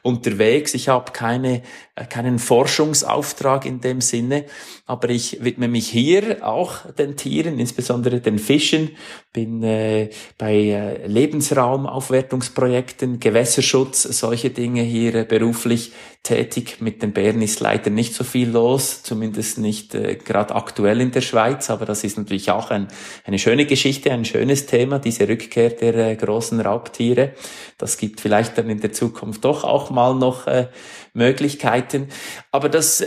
unterwegs. 0.07 0.73
Ich 0.75 0.89
habe 0.89 1.13
keine, 1.13 1.63
äh, 1.97 2.07
keinen 2.07 2.39
Forschungsauftrag 2.39 3.67
in 3.67 3.81
dem 3.81 4.01
Sinne, 4.01 4.45
aber 4.87 5.11
ich 5.11 5.45
widme 5.45 5.67
mich 5.69 5.89
hier 5.89 6.47
auch 6.47 6.93
den 6.93 7.17
Tieren, 7.17 7.59
insbesondere 7.59 8.21
den 8.21 8.39
Fischen, 8.39 8.91
bin 9.33 9.65
äh, 9.65 10.11
bei 10.39 10.55
äh, 10.55 11.07
Lebensraumaufwertungsprojekten, 11.07 13.21
Gewässer 13.21 13.63
Schutz, 13.63 14.03
solche 14.05 14.51
Dinge 14.51 14.83
hier 14.83 15.15
äh, 15.17 15.25
beruflich 15.25 15.93
tätig. 16.27 16.81
Mit 16.81 17.03
den 17.03 17.13
Bären 17.13 17.41
ist 17.41 17.61
leider 17.61 17.91
nicht 17.91 18.13
so 18.15 18.25
viel 18.25 18.51
los, 18.51 19.03
zumindest 19.03 19.59
nicht 19.59 19.95
äh, 19.95 20.17
gerade 20.17 20.55
aktuell 20.55 21.01
in 21.01 21.13
der 21.13 21.21
Schweiz, 21.21 21.71
aber 21.71 21.87
das 21.87 22.05
ist 22.05 22.19
natürlich 22.19 22.51
auch 22.51 22.71
ein, 22.71 22.89
eine 23.25 23.39
schöne 23.39 23.65
Geschichte, 23.65 24.13
ein 24.13 24.25
schönes 24.25 24.67
Thema, 24.67 24.99
diese 24.99 25.29
Rückkehr 25.29 25.71
der 25.71 25.95
äh, 25.95 26.17
großen 26.17 26.61
Raubtiere. 26.61 27.33
Das 27.79 27.97
gibt 27.97 28.21
vielleicht 28.21 28.59
dann 28.59 28.69
in 28.69 28.81
der 28.81 28.93
Zukunft 28.93 29.45
doch 29.45 29.65
auch 29.65 29.91
mal 29.91 30.15
noch 30.15 30.47
äh, 30.47 30.69
Möglichkeiten. 31.15 32.09
Aber 32.51 32.69
dass 32.69 33.01
äh, 33.01 33.07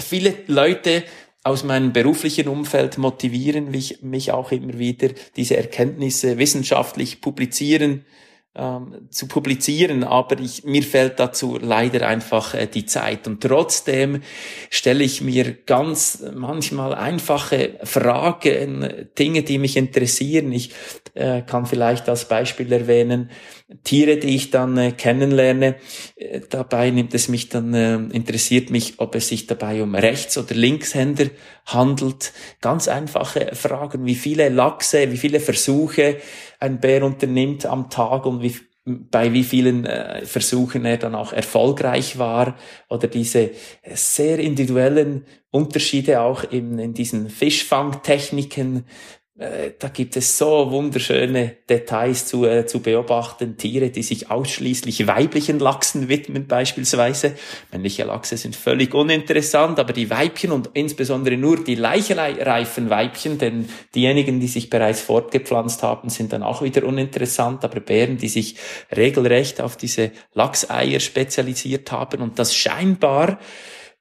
viele 0.00 0.34
Leute 0.46 1.04
aus 1.42 1.62
meinem 1.62 1.92
beruflichen 1.92 2.48
Umfeld 2.48 2.96
motivieren 2.96 3.70
mich, 3.70 4.00
mich 4.00 4.32
auch 4.32 4.50
immer 4.50 4.78
wieder, 4.78 5.10
diese 5.36 5.58
Erkenntnisse 5.58 6.38
wissenschaftlich 6.38 7.20
publizieren 7.20 8.06
ähm, 8.56 9.08
zu 9.10 9.26
publizieren, 9.26 10.04
aber 10.04 10.38
ich, 10.38 10.64
mir 10.64 10.82
fällt 10.82 11.18
dazu 11.18 11.58
leider 11.60 12.06
einfach 12.06 12.54
äh, 12.54 12.66
die 12.66 12.86
Zeit. 12.86 13.26
Und 13.26 13.42
trotzdem 13.42 14.22
stelle 14.70 15.02
ich 15.02 15.20
mir 15.20 15.52
ganz 15.66 16.24
manchmal 16.32 16.94
einfache 16.94 17.80
Fragen, 17.82 19.08
Dinge, 19.18 19.42
die 19.42 19.58
mich 19.58 19.76
interessieren. 19.76 20.52
Ich 20.52 20.70
äh, 21.14 21.42
kann 21.42 21.66
vielleicht 21.66 22.08
als 22.08 22.28
Beispiel 22.28 22.72
erwähnen, 22.72 23.30
Tiere, 23.82 24.18
die 24.18 24.36
ich 24.36 24.50
dann 24.50 24.76
äh, 24.76 24.92
kennenlerne. 24.92 25.76
Äh, 26.16 26.40
dabei 26.48 26.90
nimmt 26.90 27.14
es 27.14 27.28
mich 27.28 27.48
dann, 27.48 27.74
äh, 27.74 27.94
interessiert 27.96 28.70
mich, 28.70 28.94
ob 28.98 29.14
es 29.14 29.28
sich 29.28 29.46
dabei 29.46 29.82
um 29.82 29.94
Rechts- 29.94 30.38
oder 30.38 30.54
Linkshänder 30.54 31.30
handelt. 31.66 32.32
Ganz 32.60 32.88
einfache 32.88 33.50
Fragen, 33.54 34.04
wie 34.04 34.14
viele 34.14 34.48
Lachse, 34.48 35.10
wie 35.10 35.16
viele 35.16 35.40
Versuche 35.40 36.18
ein 36.64 36.80
Bär 36.80 37.04
unternimmt 37.04 37.66
am 37.66 37.90
Tag 37.90 38.26
und 38.26 38.42
wie, 38.42 38.56
bei 38.84 39.32
wie 39.32 39.44
vielen 39.44 39.84
äh, 39.84 40.24
Versuchen 40.24 40.84
er 40.84 40.96
dann 40.96 41.14
auch 41.14 41.32
erfolgreich 41.32 42.18
war 42.18 42.56
oder 42.88 43.06
diese 43.06 43.50
sehr 43.94 44.38
individuellen 44.38 45.26
Unterschiede 45.50 46.20
auch 46.20 46.42
in, 46.44 46.78
in 46.78 46.94
diesen 46.94 47.28
Fischfangtechniken, 47.28 48.78
äh, 48.78 49.23
da 49.36 49.88
gibt 49.88 50.16
es 50.16 50.38
so 50.38 50.70
wunderschöne 50.70 51.56
Details 51.68 52.26
zu, 52.26 52.46
äh, 52.46 52.66
zu 52.66 52.80
beobachten. 52.80 53.56
Tiere, 53.56 53.90
die 53.90 54.04
sich 54.04 54.30
ausschließlich 54.30 55.08
weiblichen 55.08 55.58
Lachsen 55.58 56.08
widmen 56.08 56.46
beispielsweise. 56.46 57.34
Männliche 57.72 58.04
Lachse 58.04 58.36
sind 58.36 58.54
völlig 58.54 58.94
uninteressant, 58.94 59.80
aber 59.80 59.92
die 59.92 60.08
Weibchen 60.08 60.52
und 60.52 60.70
insbesondere 60.74 61.36
nur 61.36 61.64
die 61.64 61.74
leichereifen 61.74 62.90
Weibchen, 62.90 63.38
denn 63.38 63.68
diejenigen, 63.92 64.38
die 64.38 64.46
sich 64.46 64.70
bereits 64.70 65.00
fortgepflanzt 65.00 65.82
haben, 65.82 66.10
sind 66.10 66.32
dann 66.32 66.44
auch 66.44 66.62
wieder 66.62 66.84
uninteressant. 66.84 67.64
Aber 67.64 67.80
Bären, 67.80 68.18
die 68.18 68.28
sich 68.28 68.54
regelrecht 68.94 69.60
auf 69.60 69.76
diese 69.76 70.12
Lachseier 70.34 71.00
spezialisiert 71.00 71.90
haben 71.90 72.22
und 72.22 72.38
das 72.38 72.54
scheinbar 72.54 73.40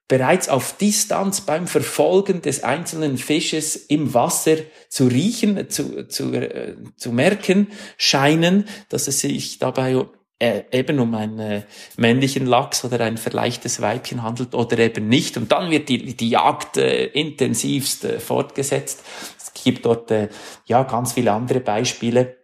bereits 0.08 0.50
auf 0.50 0.78
Distanz 0.78 1.42
beim 1.42 1.68
Verfolgen 1.68 2.42
des 2.42 2.64
einzelnen 2.64 3.18
Fisches 3.18 3.76
im 3.76 4.14
Wasser 4.14 4.58
zu 4.90 5.08
riechen, 5.08 5.70
zu, 5.70 6.08
zu, 6.08 6.34
äh, 6.34 6.76
zu 6.96 7.12
merken 7.12 7.68
scheinen, 7.98 8.66
dass 8.90 9.08
es 9.08 9.20
sich 9.20 9.60
dabei 9.60 10.06
äh, 10.40 10.64
eben 10.72 11.00
um 11.00 11.16
einen 11.16 11.40
äh, 11.40 11.62
männlichen 11.96 12.46
Lachs 12.46 12.84
oder 12.84 13.00
ein 13.02 13.18
verleichtes 13.18 13.82
Weibchen 13.82 14.24
handelt 14.24 14.54
oder 14.54 14.78
eben 14.80 15.08
nicht. 15.08 15.38
Und 15.38 15.52
dann 15.52 15.72
wird 15.72 15.88
die, 15.90 16.16
die 16.16 16.30
Jagd 16.30 16.78
äh, 16.78 17.06
intensivst 17.06 18.04
äh, 18.04 18.20
fortgesetzt. 18.20 19.04
Es 19.38 19.54
gibt 19.54 19.86
dort 19.86 20.12
äh, 20.12 20.28
ja 20.66 20.84
ganz 20.84 21.14
viele 21.14 21.32
andere 21.32 21.62
Beispiele 21.62 22.43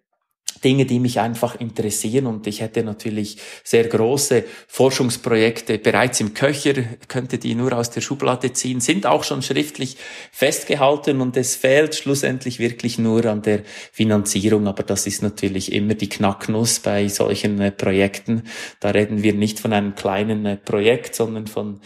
Dinge, 0.61 0.85
die 0.85 0.99
mich 0.99 1.19
einfach 1.19 1.59
interessieren 1.59 2.25
und 2.25 2.47
ich 2.47 2.61
hätte 2.61 2.83
natürlich 2.83 3.37
sehr 3.63 3.87
große 3.87 4.43
Forschungsprojekte 4.67 5.77
bereits 5.77 6.19
im 6.19 6.33
Köcher, 6.33 6.73
könnte 7.07 7.37
die 7.37 7.55
nur 7.55 7.73
aus 7.73 7.89
der 7.89 8.01
Schublade 8.01 8.53
ziehen, 8.53 8.81
sind 8.81 9.05
auch 9.05 9.23
schon 9.23 9.41
schriftlich 9.41 9.97
festgehalten 10.31 11.21
und 11.21 11.37
es 11.37 11.55
fehlt 11.55 11.95
schlussendlich 11.95 12.59
wirklich 12.59 12.99
nur 12.99 13.25
an 13.25 13.41
der 13.41 13.61
Finanzierung, 13.91 14.67
aber 14.67 14.83
das 14.83 15.07
ist 15.07 15.21
natürlich 15.21 15.71
immer 15.71 15.93
die 15.93 16.09
Knacknuss 16.09 16.79
bei 16.79 17.07
solchen 17.07 17.59
äh, 17.59 17.71
Projekten. 17.71 18.43
Da 18.79 18.89
reden 18.89 19.23
wir 19.23 19.33
nicht 19.33 19.59
von 19.59 19.73
einem 19.73 19.95
kleinen 19.95 20.45
äh, 20.45 20.57
Projekt, 20.57 21.15
sondern 21.15 21.47
von 21.47 21.79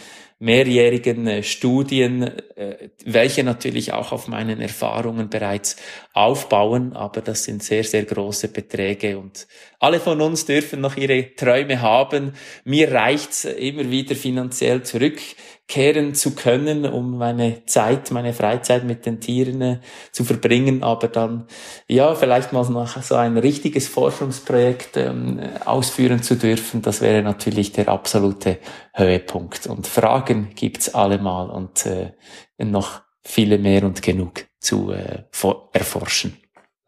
mehrjährigen 0.44 1.26
äh, 1.26 1.42
Studien, 1.42 2.24
äh, 2.56 2.90
welche 3.06 3.46
natürlich 3.46 3.94
auch 3.94 4.12
auf 4.12 4.28
meinen 4.28 4.60
Erfahrungen 4.60 5.30
bereits 5.30 5.78
aufbauen, 6.12 6.94
aber 6.94 7.22
das 7.22 7.46
sind 7.46 7.64
sehr, 7.64 7.86
sehr 7.86 8.04
große 8.04 8.50
Beträge 8.50 9.18
und 9.18 9.48
alle 9.80 10.02
von 10.02 10.20
uns 10.20 10.46
dürfen 10.46 10.82
noch 10.82 10.98
ihre 10.98 11.34
Träume 11.36 11.82
haben. 11.82 12.34
Mir 12.66 12.92
reicht's 12.92 13.46
immer 13.46 13.90
wieder 13.90 14.16
finanziell 14.16 14.84
zurück 14.84 15.20
kehren 15.68 16.14
zu 16.14 16.36
können, 16.36 16.86
um 16.86 17.18
meine 17.18 17.66
Zeit, 17.66 18.12
meine 18.12 18.34
Freizeit 18.34 18.84
mit 18.84 19.06
den 19.06 19.22
Tieren 19.22 19.62
äh, 19.62 19.80
zu 20.12 20.24
verbringen, 20.24 20.84
aber 20.84 21.08
dann, 21.08 21.48
ja, 21.88 22.16
vielleicht 22.16 22.52
mal 22.52 22.68
noch 22.70 23.02
so 23.02 23.16
ein 23.16 23.38
richtiges 23.38 23.88
Forschungsprojekt 23.88 24.98
ähm, 24.98 25.40
ausführen 25.66 26.22
zu 26.22 26.36
dürfen, 26.36 26.82
das 26.82 27.02
wäre 27.02 27.24
natürlich 27.24 27.72
der 27.72 27.88
absolute 27.88 28.60
Höhepunkt. 28.94 29.68
Und 29.68 29.88
Fragen 29.88 30.50
gibt's 30.56 30.94
allemal 30.94 31.50
und 31.50 31.86
äh, 31.86 32.12
noch 32.58 33.02
viele 33.24 33.58
mehr 33.58 33.84
und 33.84 34.02
genug 34.02 34.46
zu 34.60 34.92
äh, 34.92 35.24
erforschen. 35.72 36.43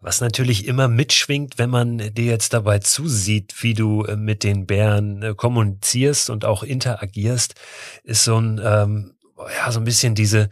Was 0.05 0.21
natürlich 0.21 0.67
immer 0.67 0.87
mitschwingt, 0.87 1.57
wenn 1.57 1.71
man 1.71 1.97
dir 1.97 2.25
jetzt 2.25 2.53
dabei 2.53 2.77
zusieht, 2.77 3.55
wie 3.63 3.73
du 3.73 4.03
äh, 4.03 4.15
mit 4.15 4.43
den 4.43 4.67
Bären 4.67 5.23
äh, 5.23 5.33
kommunizierst 5.33 6.29
und 6.29 6.45
auch 6.45 6.61
interagierst, 6.61 7.55
ist 8.03 8.23
so 8.23 8.39
ein, 8.39 8.61
ähm, 8.63 9.15
ja, 9.35 9.71
so 9.71 9.79
ein 9.79 9.83
bisschen 9.83 10.13
diese, 10.13 10.49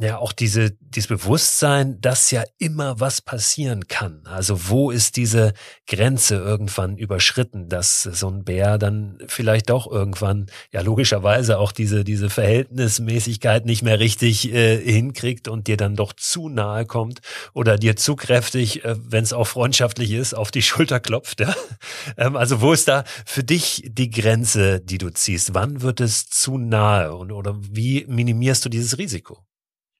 ja 0.00 0.18
auch 0.18 0.32
diese, 0.32 0.70
dieses 0.70 1.08
Bewusstsein, 1.08 2.00
dass 2.00 2.30
ja 2.30 2.44
immer 2.58 3.00
was 3.00 3.20
passieren 3.20 3.88
kann. 3.88 4.22
Also 4.24 4.68
wo 4.68 4.90
ist 4.90 5.16
diese 5.16 5.52
Grenze 5.86 6.36
irgendwann 6.36 6.96
überschritten, 6.96 7.68
dass 7.68 8.02
so 8.02 8.28
ein 8.28 8.44
Bär 8.44 8.78
dann 8.78 9.18
vielleicht 9.26 9.70
doch 9.70 9.90
irgendwann, 9.90 10.46
ja 10.72 10.80
logischerweise 10.80 11.58
auch 11.58 11.72
diese, 11.72 12.04
diese 12.04 12.30
Verhältnismäßigkeit 12.30 13.66
nicht 13.66 13.82
mehr 13.82 13.98
richtig 13.98 14.52
äh, 14.52 14.78
hinkriegt 14.80 15.48
und 15.48 15.66
dir 15.66 15.76
dann 15.76 15.96
doch 15.96 16.12
zu 16.12 16.48
nahe 16.48 16.86
kommt 16.86 17.20
oder 17.52 17.76
dir 17.76 17.96
zu 17.96 18.16
kräftig, 18.16 18.84
äh, 18.84 18.96
wenn 18.98 19.24
es 19.24 19.32
auch 19.32 19.46
freundschaftlich 19.46 20.12
ist, 20.12 20.34
auf 20.34 20.50
die 20.50 20.62
Schulter 20.68 21.00
klopft. 21.00 21.40
Ja? 21.40 21.54
Ähm, 22.16 22.36
also 22.36 22.60
wo 22.60 22.72
ist 22.72 22.88
da 22.88 23.04
für 23.26 23.44
dich 23.44 23.84
die 23.86 24.10
Grenze, 24.10 24.80
die 24.80 24.98
du 24.98 25.10
ziehst? 25.10 25.54
Wann 25.54 25.82
wird 25.82 26.00
es 26.00 26.28
zu 26.28 26.58
nahe 26.58 27.14
und 27.14 27.32
oder 27.32 27.56
wie 27.60 28.04
minimierst 28.08 28.64
du 28.64 28.68
dieses 28.68 28.98
Risiko? 28.98 29.47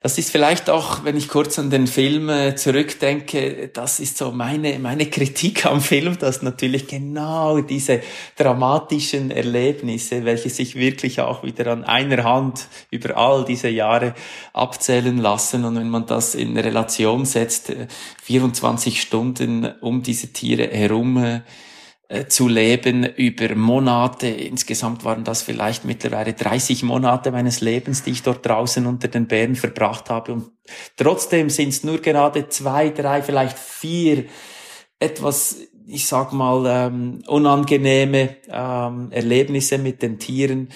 Das 0.01 0.17
ist 0.17 0.31
vielleicht 0.31 0.71
auch, 0.71 1.03
wenn 1.03 1.17
ich 1.17 1.27
kurz 1.27 1.59
an 1.59 1.71
den 1.71 1.89
Film 1.89 2.29
äh, 2.29 2.55
zurückdenke, 2.55 3.69
das 3.73 3.99
ist 3.99 4.17
so 4.17 4.31
meine, 4.31 4.79
meine 4.79 5.07
Kritik 5.07 5.67
am 5.67 5.81
Film, 5.81 6.17
dass 6.21 6.41
natürlich 6.41 6.87
genau 6.87 7.61
diese 7.63 8.01
dramatischen 8.37 9.33
Erlebnisse, 9.33 10.25
welche 10.25 10.51
sich 10.51 10.77
wirklich 10.77 11.21
auch 11.21 11.43
wieder 11.43 11.73
an 11.73 11.83
einer 11.83 12.23
Hand 12.23 12.69
über 12.93 13.17
all 13.17 13.45
diese 13.45 13.71
Jahre 13.71 14.15
abzählen 14.53 15.19
lassen 15.19 15.65
und 15.65 15.75
wenn 15.75 15.91
man 15.91 16.07
das 16.07 16.37
in 16.37 16.57
Relation 16.57 17.25
setzt, 17.25 17.73
24 18.23 18.95
äh, 18.95 19.01
Stunden 19.01 19.65
um 19.81 20.05
diese 20.05 20.33
Tiere 20.33 20.69
herum, 20.69 21.17
äh, 21.17 21.41
zu 22.29 22.49
leben 22.49 23.05
über 23.05 23.55
Monate. 23.55 24.29
Insgesamt 24.29 25.05
waren 25.05 25.25
das 25.25 25.43
vielleicht 25.43 25.85
mittlerweile 25.85 26.33
30 26.33 26.83
Monate 26.83 27.31
meines 27.31 27.61
Lebens, 27.61 28.03
die 28.03 28.13
ich 28.13 28.23
dort 28.23 28.47
draußen 28.47 28.87
unter 28.87 29.09
den 29.09 29.27
Bären 29.27 29.57
verbracht 29.57 30.09
habe. 30.09 30.33
Und 30.33 30.51
trotzdem 30.97 31.51
sind 31.51 31.69
es 31.69 31.85
nur 31.85 31.99
gerade 31.99 32.49
zwei, 32.49 32.89
drei, 32.89 33.23
vielleicht 33.23 33.59
vier 33.59 34.25
etwas, 34.99 35.59
ich 35.87 36.07
sag 36.07 36.33
mal, 36.33 36.65
ähm, 36.67 37.23
unangenehme 37.27 38.37
ähm, 38.51 39.13
Erlebnisse 39.13 39.77
mit 39.77 40.03
den 40.03 40.19
Tieren 40.19 40.69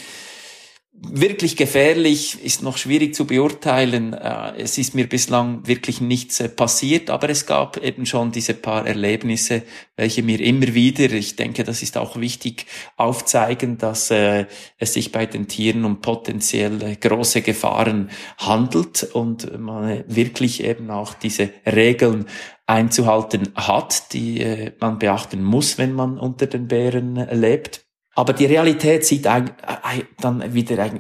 wirklich 1.09 1.57
gefährlich 1.57 2.43
ist 2.45 2.62
noch 2.62 2.77
schwierig 2.77 3.15
zu 3.15 3.27
beurteilen. 3.27 4.12
Äh, 4.12 4.55
es 4.59 4.79
ist 4.79 4.95
mir 4.95 5.09
bislang 5.09 5.67
wirklich 5.67 6.01
nichts 6.01 6.41
äh, 6.41 6.49
passiert, 6.49 7.11
aber 7.11 7.29
es 7.29 7.47
gab 7.47 7.77
eben 7.77 8.07
schon 8.07 8.33
diese 8.33 8.55
paar 8.55 8.87
Erlebnisse, 8.87 9.62
welche 9.97 10.23
mir 10.23 10.41
immer 10.41 10.75
wieder, 10.75 11.11
ich 11.12 11.37
denke, 11.37 11.65
das 11.65 11.83
ist 11.83 11.97
auch 11.97 12.17
wichtig, 12.17 12.67
aufzeigen, 12.97 13.79
dass 13.79 14.11
äh, 14.11 14.47
es 14.79 14.95
sich 14.95 15.12
bei 15.12 15.27
den 15.27 15.49
Tieren 15.49 15.85
um 15.85 16.01
potenziell 16.01 16.97
große 16.97 17.43
Gefahren 17.43 18.11
handelt 18.38 19.03
und 19.12 19.59
man 19.59 20.05
wirklich 20.07 20.62
eben 20.62 20.91
auch 20.91 21.15
diese 21.15 21.51
Regeln 21.67 22.27
einzuhalten 22.67 23.49
hat, 23.55 24.12
die 24.12 24.71
man 24.81 24.99
beachten 24.99 25.43
muss, 25.43 25.79
wenn 25.79 25.93
man 25.93 26.17
unter 26.17 26.47
den 26.47 26.69
Bären 26.69 27.17
lebt. 27.33 27.82
Aber 28.14 28.35
die 28.35 28.44
Realität 28.44 29.07
sieht 29.07 29.25
dann 29.25 30.55
wieder 30.55 30.90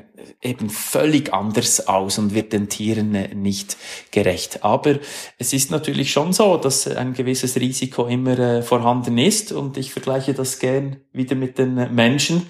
eben 0.40 0.70
völlig 0.70 1.32
anders 1.32 1.86
aus 1.86 2.18
und 2.18 2.34
wird 2.34 2.52
den 2.52 2.68
Tieren 2.68 3.14
äh, 3.14 3.34
nicht 3.34 3.76
gerecht. 4.10 4.64
Aber 4.64 4.98
es 5.38 5.52
ist 5.52 5.70
natürlich 5.70 6.10
schon 6.12 6.32
so, 6.32 6.56
dass 6.56 6.86
ein 6.88 7.12
gewisses 7.12 7.56
Risiko 7.56 8.06
immer 8.06 8.38
äh, 8.38 8.62
vorhanden 8.62 9.18
ist 9.18 9.52
und 9.52 9.76
ich 9.76 9.92
vergleiche 9.92 10.34
das 10.34 10.58
gern 10.58 10.96
wieder 11.12 11.36
mit 11.36 11.58
den 11.58 11.94
Menschen. 11.94 12.46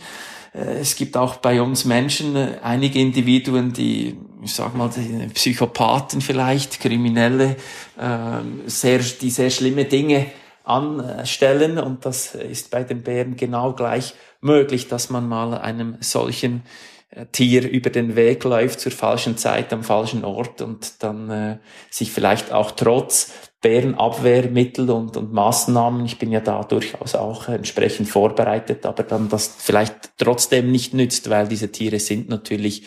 Äh, 0.55 0.81
es 0.81 0.97
gibt 0.97 1.17
auch 1.17 1.37
bei 1.37 1.61
uns 1.61 1.85
Menschen 1.85 2.37
einige 2.63 2.99
Individuen, 2.99 3.73
die, 3.73 4.17
ich 4.43 4.55
sag 4.55 4.75
mal, 4.75 4.91
Psychopathen 5.35 6.21
vielleicht, 6.21 6.81
Kriminelle, 6.81 7.57
ähm, 8.01 8.63
sehr, 8.67 9.01
die 9.01 9.31
sehr 9.31 9.51
schlimme 9.51 9.85
Dinge 9.85 10.27
anstellen 10.65 11.79
und 11.79 12.07
das 12.07 12.37
ist 12.37 12.71
bei 12.71 12.85
den 12.85 13.03
Bären 13.03 13.37
genau 13.37 13.73
gleich 13.73 14.15
möglich, 14.43 14.89
dass 14.89 15.09
man 15.09 15.29
mal 15.29 15.55
einem 15.55 15.97
solchen 16.01 16.63
äh, 17.11 17.27
Tier 17.33 17.69
über 17.69 17.91
den 17.91 18.17
Weg 18.17 18.45
läuft 18.45 18.81
zur 18.81 18.93
falschen 18.93 19.37
Zeit 19.37 19.73
am 19.73 19.83
falschen 19.85 20.25
Ort 20.25 20.61
und 20.61 21.03
dann 21.03 21.31
äh, 21.31 21.59
sich 21.91 22.13
vielleicht 22.13 22.53
auch 22.53 22.73
trotz 22.73 23.33
Bärenabwehrmittel 23.63 24.91
und, 24.91 25.17
und 25.17 25.33
Maßnahmen, 25.33 26.05
ich 26.05 26.19
bin 26.19 26.33
ja 26.33 26.41
da 26.41 26.65
durchaus 26.65 27.15
auch 27.15 27.49
entsprechend 27.49 28.09
vorbereitet, 28.09 28.85
aber 28.85 29.05
dann 29.05 29.29
das 29.29 29.55
vielleicht 29.57 29.95
trotzdem 30.19 30.73
nicht 30.73 30.95
nützt, 30.95 31.31
weil 31.31 31.47
diese 31.47 31.71
Tiere 31.71 32.01
sind 32.01 32.29
natürlich 32.29 32.83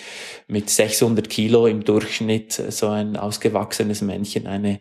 mit 0.49 0.69
600 0.69 1.29
Kilo 1.29 1.65
im 1.65 1.85
Durchschnitt 1.85 2.59
äh, 2.59 2.71
so 2.71 2.89
ein 2.89 3.15
ausgewachsenes 3.15 4.01
Männchen 4.01 4.47
eine 4.47 4.79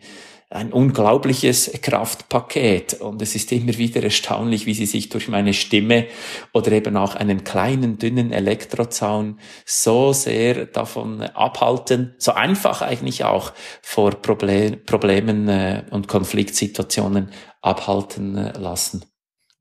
ein 0.50 0.72
unglaubliches 0.72 1.70
Kraftpaket 1.82 2.94
und 2.94 3.20
es 3.22 3.34
ist 3.34 3.50
immer 3.52 3.76
wieder 3.76 4.02
erstaunlich, 4.02 4.66
wie 4.66 4.74
sie 4.74 4.86
sich 4.86 5.08
durch 5.08 5.28
meine 5.28 5.52
Stimme 5.52 6.06
oder 6.52 6.72
eben 6.72 6.96
auch 6.96 7.16
einen 7.16 7.44
kleinen, 7.44 7.98
dünnen 7.98 8.32
Elektrozaun 8.32 9.40
so 9.64 10.12
sehr 10.12 10.66
davon 10.66 11.22
abhalten, 11.22 12.14
so 12.18 12.32
einfach 12.32 12.82
eigentlich 12.82 13.24
auch 13.24 13.52
vor 13.82 14.12
Problem, 14.12 14.84
Problemen 14.84 15.48
äh, 15.48 15.84
und 15.90 16.08
Konfliktsituationen 16.08 17.30
abhalten 17.60 18.36
äh, 18.36 18.58
lassen. 18.58 19.04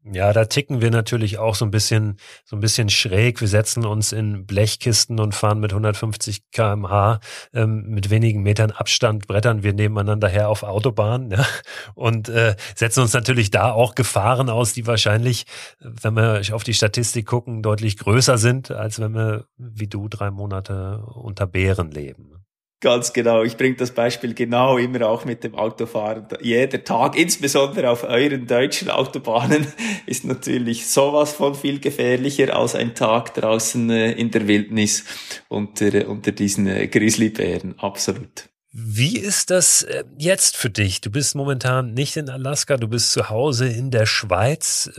Ja, 0.06 0.34
da 0.34 0.44
ticken 0.46 0.82
wir 0.82 0.92
natürlich 0.92 1.38
auch 1.38 1.56
so 1.56 1.64
ein 1.64 1.72
bisschen, 1.72 2.18
so 2.44 2.58
ein 2.58 2.60
bisschen 2.60 2.90
schräg. 2.90 3.40
Wir 3.40 3.48
setzen 3.48 3.86
uns 3.86 4.12
in 4.12 4.46
Blechkisten 4.46 5.18
und 5.18 5.34
fahren 5.34 5.62
mit 5.62 5.72
150 5.72 6.52
kmh 6.52 7.22
ähm, 7.54 7.86
mit 7.88 8.10
wenigen 8.10 8.44
Metern 8.44 8.72
Abstand, 8.72 9.28
brettern 9.28 9.64
wir 9.64 9.72
nebeneinander 9.72 10.28
her 10.28 10.50
auf 10.50 10.64
Autobahnen 10.64 11.32
ja, 11.32 11.46
und 11.96 12.28
äh, 12.28 12.58
setzen 12.76 13.00
uns 13.00 13.14
natürlich 13.14 13.50
da 13.50 13.72
auch 13.72 13.96
Gefahren 13.96 14.50
aus, 14.50 14.74
die 14.74 14.86
wahrscheinlich, 14.88 15.46
wenn 15.80 16.16
wir 16.16 16.42
auf 16.52 16.66
die 16.66 16.74
Statistik 16.74 17.26
gucken, 17.26 17.64
deutlich 17.64 17.98
größer 17.98 18.38
sind, 18.38 18.72
als 18.72 19.00
wenn 19.00 19.14
wir 19.14 19.46
wie 19.58 19.88
du 19.88 20.10
drei 20.10 20.32
Monate 20.32 20.98
unter 21.14 21.48
Bären 21.48 21.92
leben. 21.92 22.43
Ganz 22.84 23.14
genau. 23.14 23.44
Ich 23.44 23.56
bringe 23.56 23.78
das 23.78 23.92
Beispiel 23.92 24.34
genau 24.34 24.78
immer 24.78 25.08
auch 25.08 25.24
mit 25.24 25.46
dem 25.46 25.56
Autofahren. 25.56 26.28
Jeder 26.42 26.84
Tag, 26.84 27.18
insbesondere 27.18 27.90
auf 27.90 28.04
euren 28.04 28.46
deutschen 28.46 28.90
Autobahnen, 28.90 29.66
ist 30.06 30.26
natürlich 30.26 30.86
sowas 30.88 31.32
von 31.32 31.56
viel 31.56 31.80
gefährlicher 31.80 32.54
als 32.54 32.76
ein 32.76 32.94
Tag 32.94 33.36
draußen 33.36 33.90
äh, 33.90 34.12
in 34.12 34.32
der 34.32 34.50
Wildnis 34.50 35.06
unter, 35.48 36.10
unter 36.10 36.34
diesen 36.34 36.68
äh, 36.68 36.88
Grizzlybären. 36.88 37.80
Absolut. 37.80 38.50
Wie 38.76 39.20
ist 39.20 39.52
das 39.52 39.84
äh, 39.84 40.04
jetzt 40.18 40.58
für 40.58 40.72
dich? 40.72 41.00
Du 41.00 41.12
bist 41.12 41.36
momentan 41.36 41.94
nicht 41.94 42.18
in 42.18 42.28
Alaska, 42.28 42.76
du 42.76 42.88
bist 42.88 43.12
zu 43.12 43.30
Hause 43.30 43.68
in 43.68 43.92
der 43.92 44.08
Schweiz. 44.08 44.90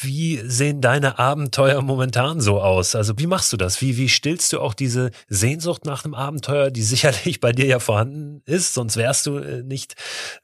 Wie 0.00 0.38
sehen 0.38 0.80
deine 0.80 1.20
Abenteuer 1.20 1.80
momentan 1.80 2.40
so 2.40 2.60
aus? 2.60 2.96
Also 2.96 3.16
wie 3.18 3.28
machst 3.28 3.52
du 3.52 3.56
das? 3.56 3.80
Wie, 3.80 3.96
wie 3.96 4.08
stillst 4.08 4.52
du 4.52 4.58
auch 4.58 4.74
diese 4.74 5.12
Sehnsucht 5.28 5.84
nach 5.84 6.04
einem 6.04 6.14
Abenteuer, 6.14 6.72
die 6.72 6.82
sicherlich 6.82 7.38
bei 7.38 7.52
dir 7.52 7.66
ja 7.66 7.78
vorhanden 7.78 8.42
ist? 8.46 8.74
Sonst 8.74 8.96
wärst 8.96 9.26
du 9.26 9.38
äh, 9.38 9.62
nicht 9.62 9.94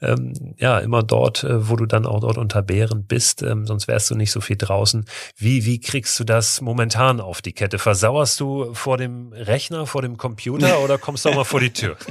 ähm, 0.01 0.55
ja 0.57 0.79
immer 0.79 1.03
dort, 1.03 1.43
äh, 1.43 1.69
wo 1.69 1.75
du 1.75 1.87
dann 1.87 2.07
auch 2.07 2.21
dort 2.21 2.39
unter 2.39 2.63
Bären 2.63 3.05
bist. 3.05 3.43
Ähm, 3.43 3.67
sonst 3.67 3.89
wärst 3.89 4.11
du 4.11 4.15
nicht 4.15 4.31
so 4.31 4.41
viel 4.41 4.59
draußen. 4.59 5.07
Wie, 5.37 5.65
wie 5.65 5.81
kriegst 5.81 6.21
du 6.21 6.23
das 6.23 6.61
momentan 6.61 7.21
auf 7.21 7.43
die 7.43 7.53
Kette? 7.53 7.81
Versauerst 7.81 8.39
du 8.39 8.75
vor 8.75 8.97
dem 8.97 9.33
Rechner, 9.33 9.89
vor 9.89 10.03
dem 10.03 10.17
Computer 10.17 10.79
oder 10.85 10.99
kommst 10.99 11.25
du 11.25 11.31
auch 11.31 11.35
mal 11.35 11.43
vor 11.43 11.59
die 11.59 11.73
Tür? 11.73 11.97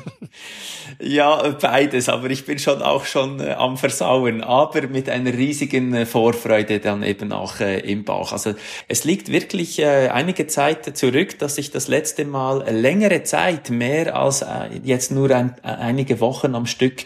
Ja, 1.02 1.50
beides, 1.62 2.10
aber 2.10 2.30
ich 2.30 2.46
bin 2.46 2.60
schon 2.60 2.82
auch 2.82 3.06
schon 3.06 3.40
äh, 3.40 3.52
am 3.52 3.78
Versauen, 3.78 4.42
aber 4.42 4.88
mit 4.88 5.10
einer 5.10 5.34
riesigen 5.34 5.94
äh, 5.94 6.06
Vorfreude 6.06 6.80
dann 6.80 7.04
eben 7.04 7.32
auch 7.32 7.60
äh, 7.60 7.80
im 7.80 8.04
Bauch. 8.06 8.32
Also 8.32 8.54
es 8.88 9.04
liegt 9.04 9.32
wirklich 9.32 9.80
äh, 9.80 10.10
einige 10.10 10.48
Zeit 10.48 10.98
zurück, 10.98 11.40
dass 11.40 11.58
ich 11.58 11.72
das 11.72 11.88
letzte 11.88 12.26
Mal 12.26 12.64
längere 12.70 13.24
Zeit, 13.24 13.70
mehr 13.70 14.16
als 14.16 14.42
äh, 14.42 14.80
jetzt 14.84 15.12
nur 15.12 15.32
ein, 15.32 15.56
äh, 15.64 15.68
einige 15.68 16.20
Wochen 16.20 16.56
am 16.56 16.66
Stück 16.66 17.06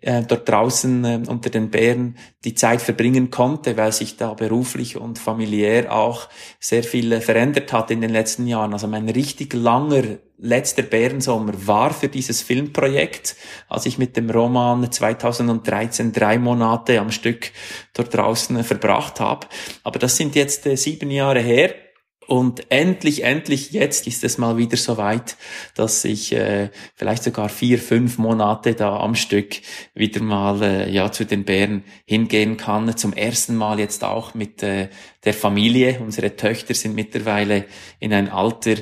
dort 0.00 0.48
draußen 0.48 1.26
unter 1.26 1.50
den 1.50 1.70
Bären 1.70 2.16
die 2.44 2.54
Zeit 2.54 2.80
verbringen 2.80 3.30
konnte, 3.30 3.76
weil 3.76 3.90
sich 3.90 4.16
da 4.16 4.32
beruflich 4.32 4.96
und 4.96 5.18
familiär 5.18 5.92
auch 5.92 6.28
sehr 6.60 6.84
viel 6.84 7.20
verändert 7.20 7.72
hat 7.72 7.90
in 7.90 8.00
den 8.00 8.10
letzten 8.10 8.46
Jahren. 8.46 8.72
Also 8.72 8.86
mein 8.86 9.08
richtig 9.08 9.54
langer 9.54 10.04
letzter 10.38 10.82
Bärensommer 10.82 11.52
war 11.66 11.92
für 11.92 12.08
dieses 12.08 12.42
Filmprojekt, 12.42 13.36
als 13.68 13.86
ich 13.86 13.98
mit 13.98 14.16
dem 14.16 14.30
Roman 14.30 14.90
2013 14.90 16.12
drei 16.12 16.38
Monate 16.38 17.00
am 17.00 17.10
Stück 17.10 17.50
dort 17.92 18.14
draußen 18.14 18.62
verbracht 18.64 19.20
habe. 19.20 19.46
Aber 19.82 19.98
das 19.98 20.16
sind 20.16 20.34
jetzt 20.36 20.66
äh, 20.66 20.76
sieben 20.76 21.10
Jahre 21.10 21.40
her. 21.40 21.74
Und 22.28 22.70
endlich, 22.70 23.24
endlich 23.24 23.72
jetzt 23.72 24.06
ist 24.06 24.22
es 24.22 24.36
mal 24.36 24.58
wieder 24.58 24.76
so 24.76 24.98
weit, 24.98 25.38
dass 25.74 26.04
ich 26.04 26.30
äh, 26.34 26.68
vielleicht 26.94 27.22
sogar 27.22 27.48
vier, 27.48 27.78
fünf 27.78 28.18
Monate 28.18 28.74
da 28.74 29.00
am 29.00 29.14
Stück 29.14 29.56
wieder 29.94 30.22
mal 30.22 30.62
äh, 30.62 30.90
ja 30.90 31.10
zu 31.10 31.24
den 31.24 31.44
Bären 31.44 31.84
hingehen 32.04 32.58
kann. 32.58 32.94
Zum 32.98 33.14
ersten 33.14 33.56
Mal 33.56 33.80
jetzt 33.80 34.04
auch 34.04 34.34
mit 34.34 34.62
äh, 34.62 34.90
der 35.24 35.32
Familie. 35.32 36.00
Unsere 36.00 36.36
Töchter 36.36 36.74
sind 36.74 36.94
mittlerweile 36.94 37.64
in 37.98 38.12
ein 38.12 38.28
Alter, 38.28 38.74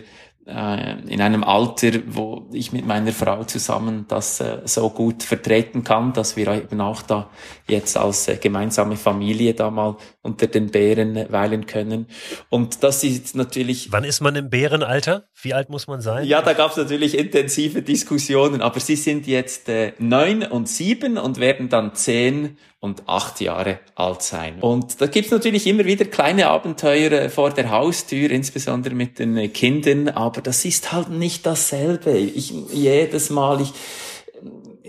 äh, 0.46 1.00
in 1.08 1.20
einem 1.20 1.42
Alter, 1.42 1.90
wo 2.06 2.48
ich 2.52 2.72
mit 2.72 2.86
meiner 2.86 3.10
Frau 3.10 3.42
zusammen 3.42 4.04
das 4.06 4.40
äh, 4.40 4.58
so 4.64 4.90
gut 4.90 5.24
vertreten 5.24 5.82
kann, 5.82 6.12
dass 6.12 6.36
wir 6.36 6.46
eben 6.52 6.80
auch 6.80 7.02
da 7.02 7.28
jetzt 7.66 7.96
als 7.96 8.28
äh, 8.28 8.36
gemeinsame 8.36 8.96
Familie 8.96 9.54
da 9.54 9.72
mal 9.72 9.96
unter 10.22 10.46
den 10.46 10.70
Bären 10.70 11.26
weilen 11.32 11.66
können. 11.66 12.06
Und 12.48 12.84
das 12.84 13.02
ist 13.02 13.34
natürlich. 13.34 13.90
Wann 13.90 14.04
ist 14.04 14.20
man 14.20 14.36
im 14.36 14.48
Bärenalter? 14.48 15.24
Wie 15.42 15.52
alt 15.52 15.68
muss 15.68 15.88
man 15.88 16.00
sein? 16.00 16.24
Ja, 16.28 16.42
da 16.42 16.52
gab 16.52 16.70
es 16.70 16.76
natürlich 16.76 17.18
intensive 17.18 17.82
Diskussionen, 17.82 18.62
aber 18.62 18.78
sie 18.78 18.96
sind 18.96 19.26
jetzt 19.26 19.68
neun 19.98 20.44
und 20.44 20.68
sieben 20.68 21.18
und 21.18 21.40
werden 21.40 21.68
dann 21.68 21.96
zehn 21.96 22.56
und 22.80 23.08
acht 23.08 23.40
Jahre 23.40 23.80
alt 23.94 24.22
sein. 24.22 24.60
Und 24.60 25.00
da 25.00 25.06
gibt's 25.06 25.30
natürlich 25.30 25.66
immer 25.66 25.84
wieder 25.84 26.04
kleine 26.04 26.48
Abenteuer 26.48 27.10
äh, 27.12 27.28
vor 27.28 27.50
der 27.50 27.70
Haustür, 27.70 28.30
insbesondere 28.30 28.94
mit 28.94 29.18
den 29.18 29.36
äh, 29.36 29.48
Kindern, 29.48 30.08
aber 30.08 30.40
das 30.40 30.64
ist 30.64 30.92
halt 30.92 31.10
nicht 31.10 31.46
dasselbe. 31.46 32.16
Ich 32.16 32.52
jedes 32.72 33.30
Mal, 33.30 33.60
ich, 33.60 33.72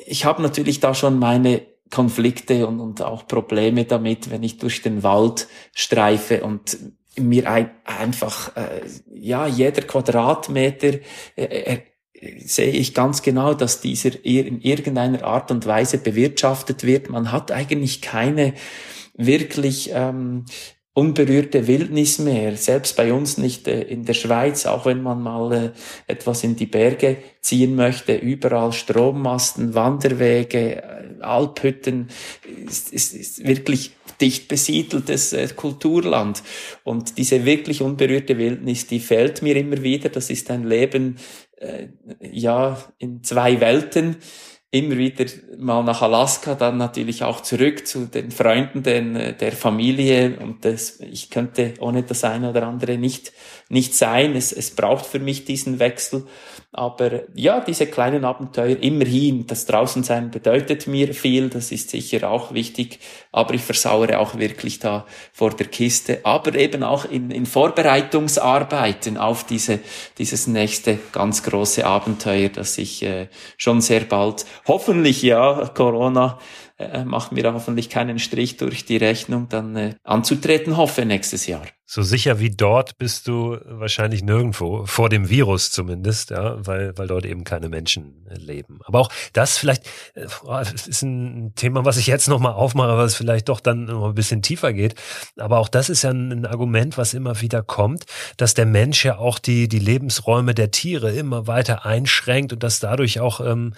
ich 0.05 0.25
habe 0.25 0.41
natürlich 0.41 0.79
da 0.79 0.93
schon 0.93 1.17
meine 1.17 1.61
Konflikte 1.89 2.67
und, 2.67 2.79
und 2.79 3.01
auch 3.01 3.27
Probleme 3.27 3.85
damit, 3.85 4.29
wenn 4.29 4.43
ich 4.43 4.57
durch 4.57 4.81
den 4.81 5.03
Wald 5.03 5.47
streife 5.73 6.43
und 6.43 6.77
mir 7.17 7.49
ein, 7.49 7.71
einfach, 7.85 8.55
äh, 8.55 8.81
ja, 9.13 9.47
jeder 9.47 9.81
Quadratmeter 9.81 10.99
äh, 11.35 11.77
sehe 12.45 12.71
ich 12.71 12.93
ganz 12.93 13.21
genau, 13.21 13.53
dass 13.53 13.81
dieser 13.81 14.23
in 14.23 14.61
irgendeiner 14.61 15.23
Art 15.23 15.51
und 15.51 15.65
Weise 15.65 15.97
bewirtschaftet 15.97 16.83
wird. 16.83 17.09
Man 17.09 17.31
hat 17.31 17.51
eigentlich 17.51 18.01
keine 18.01 18.53
wirklich 19.15 19.91
ähm, 19.93 20.45
unberührte 20.97 21.67
Wildnis 21.67 22.17
mehr, 22.17 22.57
selbst 22.57 22.97
bei 22.97 23.13
uns 23.13 23.37
nicht 23.37 23.67
äh, 23.67 23.81
in 23.83 24.05
der 24.05 24.15
Schweiz, 24.15 24.65
auch 24.65 24.87
wenn 24.87 25.03
man 25.03 25.21
mal 25.21 25.51
äh, 25.53 25.71
etwas 26.07 26.43
in 26.43 26.55
die 26.55 26.65
Berge 26.65 27.17
ziehen 27.39 27.75
möchte, 27.75 28.15
überall 28.15 28.73
Strommasten, 28.73 29.75
Wanderwege, 29.75 30.81
äh, 30.81 31.21
Alphütten, 31.21 32.07
ist, 32.67 32.91
ist, 32.93 33.13
ist 33.13 33.45
wirklich 33.45 33.91
dicht 34.19 34.47
besiedeltes 34.47 35.33
äh, 35.33 35.47
Kulturland. 35.55 36.41
Und 36.83 37.19
diese 37.19 37.45
wirklich 37.45 37.83
unberührte 37.83 38.39
Wildnis, 38.39 38.87
die 38.87 38.99
fehlt 38.99 39.43
mir 39.43 39.55
immer 39.55 39.83
wieder. 39.83 40.09
Das 40.09 40.31
ist 40.31 40.49
ein 40.49 40.63
Leben, 40.63 41.17
äh, 41.57 41.87
ja, 42.21 42.77
in 42.97 43.23
zwei 43.23 43.59
Welten 43.59 44.17
immer 44.69 44.97
wieder 44.97 45.25
mal 45.57 45.83
nach 45.83 46.01
Alaska, 46.01 46.55
dann 46.55 46.77
natürlich 46.77 47.23
auch 47.23 47.41
zurück 47.41 47.87
zu 47.87 48.05
den 48.05 48.31
Freunden, 48.31 48.83
den, 48.83 49.13
der 49.39 49.51
Familie 49.53 50.37
und 50.39 50.65
das, 50.65 50.99
ich 50.99 51.29
könnte 51.29 51.75
ohne 51.79 52.03
das 52.03 52.23
eine 52.25 52.49
oder 52.49 52.67
andere 52.67 52.97
nicht, 52.97 53.31
nicht 53.69 53.95
sein. 53.95 54.35
Es, 54.35 54.51
es 54.51 54.75
braucht 54.75 55.05
für 55.05 55.19
mich 55.19 55.45
diesen 55.45 55.79
Wechsel. 55.79 56.27
Aber 56.73 57.21
ja, 57.33 57.61
diese 57.61 57.87
kleinen 57.87 58.25
Abenteuer, 58.25 58.77
immerhin, 58.81 59.47
das 59.47 59.65
Draußensein 59.65 60.31
bedeutet 60.31 60.85
mir 60.85 61.13
viel, 61.13 61.49
das 61.49 61.71
ist 61.71 61.89
sicher 61.89 62.29
auch 62.29 62.53
wichtig, 62.53 62.99
aber 63.31 63.53
ich 63.53 63.61
versauere 63.61 64.19
auch 64.19 64.37
wirklich 64.37 64.79
da 64.79 65.05
vor 65.31 65.51
der 65.51 65.67
Kiste, 65.67 66.19
aber 66.23 66.55
eben 66.55 66.83
auch 66.83 67.05
in, 67.05 67.31
in 67.31 67.45
Vorbereitungsarbeiten 67.45 69.17
auf 69.17 69.45
diese, 69.45 69.79
dieses 70.17 70.47
nächste 70.47 70.99
ganz 71.13 71.41
große 71.41 71.85
Abenteuer, 71.85 72.49
das 72.49 72.77
ich 72.77 73.01
äh, 73.01 73.29
schon 73.55 73.79
sehr 73.79 74.01
bald, 74.01 74.45
hoffentlich 74.67 75.21
ja, 75.21 75.71
Corona 75.73 76.37
äh, 76.77 77.03
macht 77.05 77.31
mir 77.31 77.51
hoffentlich 77.53 77.89
keinen 77.89 78.19
Strich 78.19 78.57
durch 78.57 78.85
die 78.85 78.97
Rechnung, 78.97 79.49
dann 79.49 79.75
äh, 79.75 79.95
anzutreten 80.03 80.77
hoffe 80.77 81.05
nächstes 81.05 81.47
Jahr. 81.47 81.63
So 81.89 82.03
sicher 82.03 82.39
wie 82.39 82.49
dort 82.49 82.97
bist 82.97 83.29
du 83.29 83.57
wahrscheinlich 83.65 84.21
nirgendwo, 84.21 84.85
vor 84.85 85.07
dem 85.07 85.29
Virus 85.29 85.71
zumindest, 85.71 86.31
ja, 86.31 86.57
weil, 86.67 86.97
weil 86.97 87.07
dort 87.07 87.25
eben 87.25 87.45
keine 87.45 87.69
Menschen 87.69 88.27
leben. 88.29 88.79
Aber 88.83 88.99
auch 88.99 89.09
das 89.31 89.57
vielleicht, 89.57 89.87
äh, 90.13 90.27
das 90.45 90.85
ist 90.85 91.01
ein 91.01 91.53
Thema, 91.55 91.85
was 91.85 91.95
ich 91.95 92.07
jetzt 92.07 92.27
nochmal 92.27 92.53
aufmache, 92.53 92.97
was 92.97 93.15
vielleicht 93.15 93.47
doch 93.47 93.61
dann 93.61 93.85
noch 93.85 94.09
ein 94.09 94.15
bisschen 94.15 94.41
tiefer 94.41 94.73
geht. 94.73 94.95
Aber 95.37 95.59
auch 95.59 95.69
das 95.69 95.89
ist 95.89 96.03
ja 96.03 96.11
ein 96.11 96.45
Argument, 96.45 96.97
was 96.97 97.13
immer 97.13 97.39
wieder 97.41 97.63
kommt, 97.63 98.05
dass 98.35 98.53
der 98.53 98.65
Mensch 98.65 99.05
ja 99.05 99.17
auch 99.17 99.39
die, 99.39 99.69
die 99.69 99.79
Lebensräume 99.79 100.53
der 100.53 100.71
Tiere 100.71 101.13
immer 101.13 101.47
weiter 101.47 101.85
einschränkt 101.85 102.51
und 102.51 102.63
dass 102.63 102.81
dadurch 102.81 103.21
auch 103.21 103.39
ähm, 103.39 103.73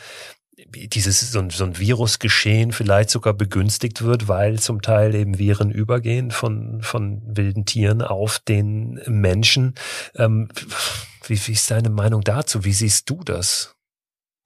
dieses 0.68 1.32
so 1.32 1.40
ein, 1.40 1.50
so 1.50 1.64
ein 1.64 1.78
Virusgeschehen 1.78 2.72
vielleicht 2.72 3.10
sogar 3.10 3.34
begünstigt 3.34 4.02
wird, 4.02 4.28
weil 4.28 4.60
zum 4.60 4.82
Teil 4.82 5.16
eben 5.16 5.38
Viren 5.38 5.72
übergehen 5.72 6.32
von, 6.32 6.82
von 6.82 7.22
wilden 7.26 7.66
Tieren 7.66 8.02
auf 8.02 8.40
den 8.40 9.02
Menschen. 9.08 9.76
Ähm, 10.16 10.50
wie, 11.26 11.40
wie 11.48 11.52
ist 11.52 11.70
deine 11.72 11.90
Meinung 11.90 12.22
dazu? 12.22 12.66
Wie 12.66 12.74
siehst 12.74 13.10
du 13.10 13.24
das? 13.24 13.76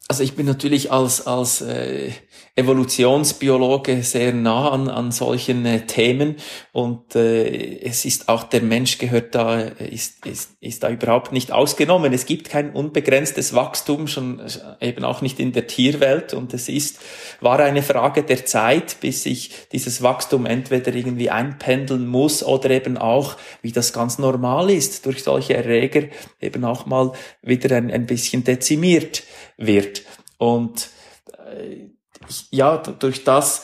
Also 0.08 0.24
ich 0.24 0.36
bin 0.36 0.46
natürlich 0.46 0.92
als, 0.92 1.26
als 1.26 1.62
äh, 1.62 2.12
Evolutionsbiologe 2.56 4.04
sehr 4.04 4.32
nah 4.32 4.70
an, 4.70 4.88
an 4.88 5.12
solchen 5.12 5.66
äh, 5.66 5.88
Themen 5.88 6.36
und 6.72 7.16
äh, 7.16 7.80
es 7.80 8.06
ist 8.06 8.30
auch 8.30 8.44
der 8.44 8.62
Mensch 8.62 9.00
gehört 9.00 9.34
da, 9.34 9.60
ist, 9.60 10.26
ist, 10.28 10.52
ist 10.60 10.84
da 10.84 10.90
überhaupt 10.90 11.32
nicht 11.32 11.52
ausgenommen. 11.52 12.14
Es 12.14 12.28
gibt 12.28 12.50
kein 12.50 12.72
unbegrenztes 12.72 13.56
Wachstum, 13.56 14.08
schon 14.08 14.40
äh, 14.40 14.90
eben 14.90 15.04
auch 15.04 15.22
nicht 15.22 15.40
in 15.40 15.52
der 15.52 15.66
Tierwelt 15.66 16.36
und 16.36 16.54
es 16.54 16.70
ist, 16.70 17.00
war 17.42 17.60
eine 17.60 17.82
Frage 17.82 18.22
der 18.22 18.46
Zeit, 18.46 18.98
bis 19.02 19.24
sich 19.24 19.50
dieses 19.72 20.04
Wachstum 20.04 20.46
entweder 20.46 20.94
irgendwie 20.94 21.32
einpendeln 21.32 22.06
muss 22.06 22.44
oder 22.44 22.70
eben 22.70 23.00
auch, 23.00 23.36
wie 23.64 23.72
das 23.72 23.94
ganz 23.94 24.20
normal 24.20 24.70
ist, 24.70 25.08
durch 25.08 25.24
solche 25.24 25.56
Erreger 25.56 26.04
eben 26.40 26.66
auch 26.66 26.86
mal 26.86 27.14
wieder 27.42 27.76
ein, 27.76 27.90
ein 27.90 28.06
bisschen 28.06 28.44
dezimiert 28.44 29.24
wird. 29.58 30.04
Und 30.38 30.90
äh, 31.32 31.93
ja, 32.52 32.78
durch 32.78 33.24
das 33.24 33.64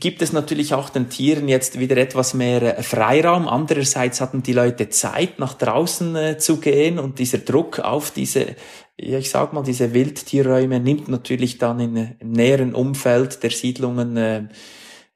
gibt 0.00 0.22
es 0.22 0.32
natürlich 0.32 0.74
auch 0.74 0.90
den 0.90 1.08
Tieren 1.08 1.48
jetzt 1.48 1.78
wieder 1.78 1.96
etwas 1.96 2.34
mehr 2.34 2.78
äh, 2.78 2.82
Freiraum. 2.82 3.48
Andererseits 3.48 4.20
hatten 4.20 4.42
die 4.42 4.52
Leute 4.52 4.88
Zeit, 4.88 5.38
nach 5.38 5.54
draußen 5.54 6.16
äh, 6.16 6.38
zu 6.38 6.58
gehen 6.58 6.98
und 6.98 7.18
dieser 7.18 7.38
Druck 7.38 7.78
auf 7.80 8.10
diese, 8.10 8.56
ja, 8.98 9.18
ich 9.18 9.30
sag 9.30 9.52
mal, 9.52 9.62
diese 9.62 9.94
Wildtierräume 9.94 10.80
nimmt 10.80 11.08
natürlich 11.08 11.58
dann 11.58 11.80
in, 11.80 11.96
äh, 11.96 12.14
im 12.20 12.32
näheren 12.32 12.74
Umfeld 12.74 13.42
der 13.42 13.50
Siedlungen 13.50 14.16
äh, 14.16 14.48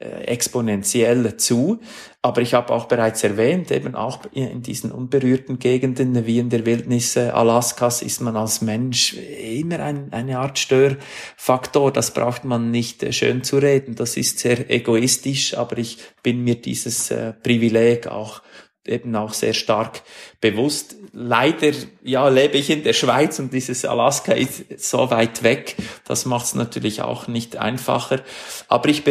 äh, 0.01 0.24
exponentiell 0.27 1.37
zu. 1.38 1.81
Aber 2.20 2.42
ich 2.42 2.52
habe 2.52 2.72
auch 2.74 2.87
bereits 2.87 3.22
erwähnt, 3.22 3.70
eben 3.70 3.94
auch 3.94 4.18
in 4.33 4.61
diesen 4.61 4.90
unberührten 4.90 5.61
Gegenden 5.61 6.26
wie 6.26 6.40
in 6.40 6.50
der 6.50 6.66
Wildnis 6.66 7.14
äh, 7.14 7.28
Alaskas 7.28 8.02
ist 8.02 8.20
man 8.20 8.37
als 8.37 8.61
Mensch 8.61 9.14
immer 9.14 9.78
ein, 9.78 10.12
eine 10.12 10.40
Art 10.40 10.59
Störfaktor. 10.59 11.92
Das 11.92 12.12
braucht 12.12 12.44
man 12.44 12.72
nicht 12.72 13.04
äh, 13.04 13.12
schön 13.12 13.44
zu 13.44 13.59
reden. 13.59 13.94
Das 13.94 14.16
ist 14.16 14.40
sehr 14.40 14.68
egoistisch, 14.68 15.57
aber 15.57 15.78
ich 15.78 15.98
bin 16.24 16.42
mir 16.42 16.57
dieses 16.57 17.12
äh, 17.12 17.35
Privileg 17.35 18.09
auch 18.09 18.42
eben 18.85 19.14
auch 19.14 19.33
sehr 19.33 19.54
stark 19.54 20.02
bewusst. 20.40 20.96
Leider, 21.12 21.72
ja, 22.02 22.28
lebe 22.28 22.59
ich 22.59 22.70
in 22.70 22.83
der 22.83 22.94
Schweiz 22.94 23.38
und 23.38 23.52
dieses 23.52 23.85
Alaska 23.85 24.33
ist 24.33 24.88
so 24.88 25.11
weit 25.11 25.42
weg. 25.42 25.76
Das 26.04 26.26
macht 26.26 26.46
es 26.46 26.54
natürlich 26.54 27.02
auch 27.02 27.28
nicht 27.28 27.57
einfacher. 27.57 28.22
Aber 28.66 28.88
ich 28.88 29.04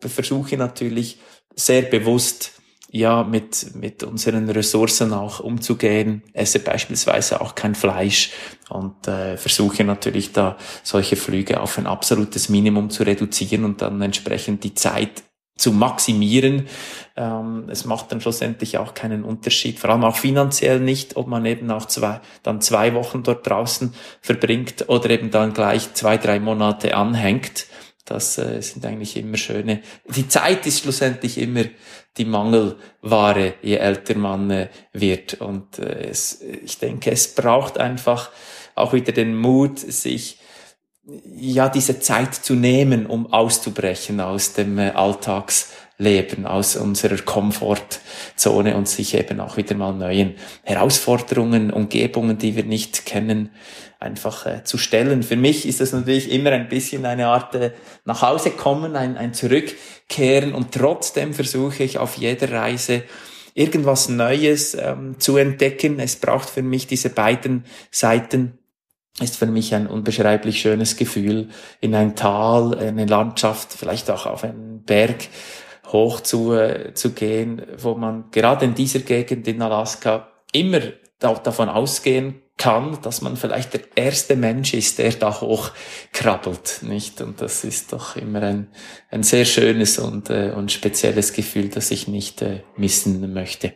versuche 0.00 0.56
natürlich 0.56 1.18
sehr 1.58 1.82
bewusst, 1.82 2.52
ja, 2.90 3.22
mit, 3.22 3.74
mit 3.74 4.02
unseren 4.02 4.48
Ressourcen 4.48 5.12
auch 5.12 5.40
umzugehen, 5.40 6.22
esse 6.32 6.60
beispielsweise 6.60 7.40
auch 7.42 7.54
kein 7.54 7.74
Fleisch 7.74 8.30
und 8.70 9.06
äh, 9.06 9.36
versuche 9.36 9.84
natürlich 9.84 10.32
da 10.32 10.56
solche 10.82 11.16
Flüge 11.16 11.60
auf 11.60 11.76
ein 11.76 11.86
absolutes 11.86 12.48
Minimum 12.48 12.88
zu 12.88 13.02
reduzieren 13.02 13.64
und 13.64 13.82
dann 13.82 14.00
entsprechend 14.00 14.64
die 14.64 14.74
Zeit 14.74 15.22
zu 15.58 15.72
maximieren. 15.72 16.66
Ähm, 17.16 17.64
es 17.68 17.84
macht 17.84 18.10
dann 18.10 18.22
schlussendlich 18.22 18.78
auch 18.78 18.94
keinen 18.94 19.24
Unterschied, 19.24 19.78
vor 19.78 19.90
allem 19.90 20.04
auch 20.04 20.16
finanziell 20.16 20.80
nicht, 20.80 21.16
ob 21.16 21.26
man 21.26 21.44
eben 21.44 21.70
auch 21.70 21.86
zwei, 21.86 22.20
dann 22.42 22.62
zwei 22.62 22.94
Wochen 22.94 23.22
dort 23.22 23.46
draußen 23.46 23.92
verbringt 24.22 24.88
oder 24.88 25.10
eben 25.10 25.30
dann 25.30 25.52
gleich 25.52 25.92
zwei, 25.92 26.16
drei 26.16 26.40
Monate 26.40 26.96
anhängt. 26.96 27.66
Das 28.08 28.38
äh, 28.38 28.60
sind 28.62 28.86
eigentlich 28.86 29.16
immer 29.16 29.36
schöne. 29.36 29.82
Die 30.06 30.28
Zeit 30.28 30.66
ist 30.66 30.80
schlussendlich 30.80 31.38
immer 31.38 31.64
die 32.16 32.24
Mangelware, 32.24 33.54
je 33.62 33.76
älter 33.76 34.16
man 34.16 34.50
äh, 34.50 34.68
wird. 34.92 35.34
Und 35.40 35.78
äh, 35.78 36.08
es, 36.08 36.40
ich 36.40 36.78
denke, 36.78 37.10
es 37.10 37.34
braucht 37.34 37.78
einfach 37.78 38.30
auch 38.74 38.92
wieder 38.92 39.12
den 39.12 39.36
Mut, 39.36 39.78
sich 39.78 40.38
ja, 41.24 41.68
diese 41.68 42.00
Zeit 42.00 42.34
zu 42.34 42.54
nehmen, 42.54 43.06
um 43.06 43.32
auszubrechen 43.32 44.20
aus 44.20 44.52
dem 44.54 44.78
äh, 44.78 44.92
Alltagsleben, 45.98 46.46
aus 46.46 46.76
unserer 46.76 47.16
Komfortzone 47.16 48.76
und 48.76 48.88
sich 48.88 49.14
eben 49.14 49.40
auch 49.40 49.56
wieder 49.56 49.74
mal 49.74 49.92
neuen 49.92 50.34
Herausforderungen, 50.62 51.72
Umgebungen, 51.72 52.38
die 52.38 52.54
wir 52.54 52.64
nicht 52.64 53.04
kennen, 53.04 53.50
einfach 53.98 54.46
äh, 54.46 54.62
zu 54.62 54.78
stellen. 54.78 55.24
Für 55.24 55.36
mich 55.36 55.66
ist 55.66 55.80
das 55.80 55.92
natürlich 55.92 56.30
immer 56.30 56.52
ein 56.52 56.68
bisschen 56.68 57.04
eine 57.04 57.26
Art 57.26 57.54
äh, 57.56 57.72
nach 58.04 58.22
Hause 58.22 58.52
kommen, 58.52 58.94
ein, 58.94 59.16
ein 59.16 59.34
Zurückkehren 59.34 60.54
und 60.54 60.72
trotzdem 60.72 61.34
versuche 61.34 61.82
ich 61.82 61.98
auf 61.98 62.16
jeder 62.16 62.52
Reise 62.52 63.02
irgendwas 63.54 64.08
Neues 64.08 64.76
ähm, 64.80 65.16
zu 65.18 65.36
entdecken. 65.36 65.98
Es 65.98 66.14
braucht 66.14 66.48
für 66.48 66.62
mich 66.62 66.86
diese 66.86 67.10
beiden 67.10 67.64
Seiten 67.90 68.58
ist 69.20 69.36
für 69.36 69.46
mich 69.46 69.74
ein 69.74 69.88
unbeschreiblich 69.88 70.60
schönes 70.60 70.94
Gefühl, 70.94 71.48
in 71.80 71.92
ein 71.96 72.14
Tal, 72.14 72.78
eine 72.78 73.04
Landschaft, 73.04 73.72
vielleicht 73.72 74.12
auch 74.12 74.26
auf 74.26 74.44
einen 74.44 74.84
Berg 74.84 75.26
hoch 75.88 76.20
zu, 76.20 76.56
zu 76.94 77.12
gehen, 77.12 77.62
wo 77.78 77.94
man 77.94 78.30
gerade 78.30 78.64
in 78.64 78.74
dieser 78.74 79.00
Gegend 79.00 79.48
in 79.48 79.62
Alaska 79.62 80.28
immer 80.52 80.80
da, 81.18 81.34
davon 81.34 81.68
ausgehen 81.68 82.42
kann, 82.56 82.98
dass 83.02 83.22
man 83.22 83.36
vielleicht 83.36 83.72
der 83.72 83.80
erste 83.94 84.36
Mensch 84.36 84.74
ist, 84.74 84.98
der 84.98 85.12
da 85.12 85.40
hochkrabbelt, 85.40 86.80
nicht? 86.82 87.20
Und 87.20 87.40
das 87.40 87.64
ist 87.64 87.92
doch 87.92 88.16
immer 88.16 88.42
ein, 88.42 88.68
ein 89.10 89.22
sehr 89.22 89.44
schönes 89.44 89.98
und, 89.98 90.28
äh, 90.28 90.52
und 90.54 90.72
spezielles 90.72 91.32
Gefühl, 91.32 91.68
das 91.68 91.90
ich 91.90 92.08
nicht 92.08 92.42
äh, 92.42 92.62
missen 92.76 93.32
möchte. 93.32 93.74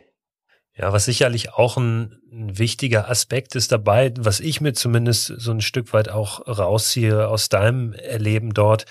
Ja, 0.75 0.91
was 0.91 1.05
sicherlich 1.05 1.53
auch 1.53 1.77
ein, 1.77 2.19
ein, 2.31 2.57
wichtiger 2.57 3.09
Aspekt 3.09 3.55
ist 3.55 3.71
dabei, 3.71 4.11
was 4.17 4.39
ich 4.39 4.59
mir 4.59 4.73
zumindest 4.73 5.27
so 5.37 5.51
ein 5.51 5.61
Stück 5.61 5.93
weit 5.93 6.09
auch 6.09 6.45
rausziehe 6.47 7.27
aus 7.27 7.47
deinem 7.47 7.93
Erleben 7.93 8.53
dort, 8.53 8.85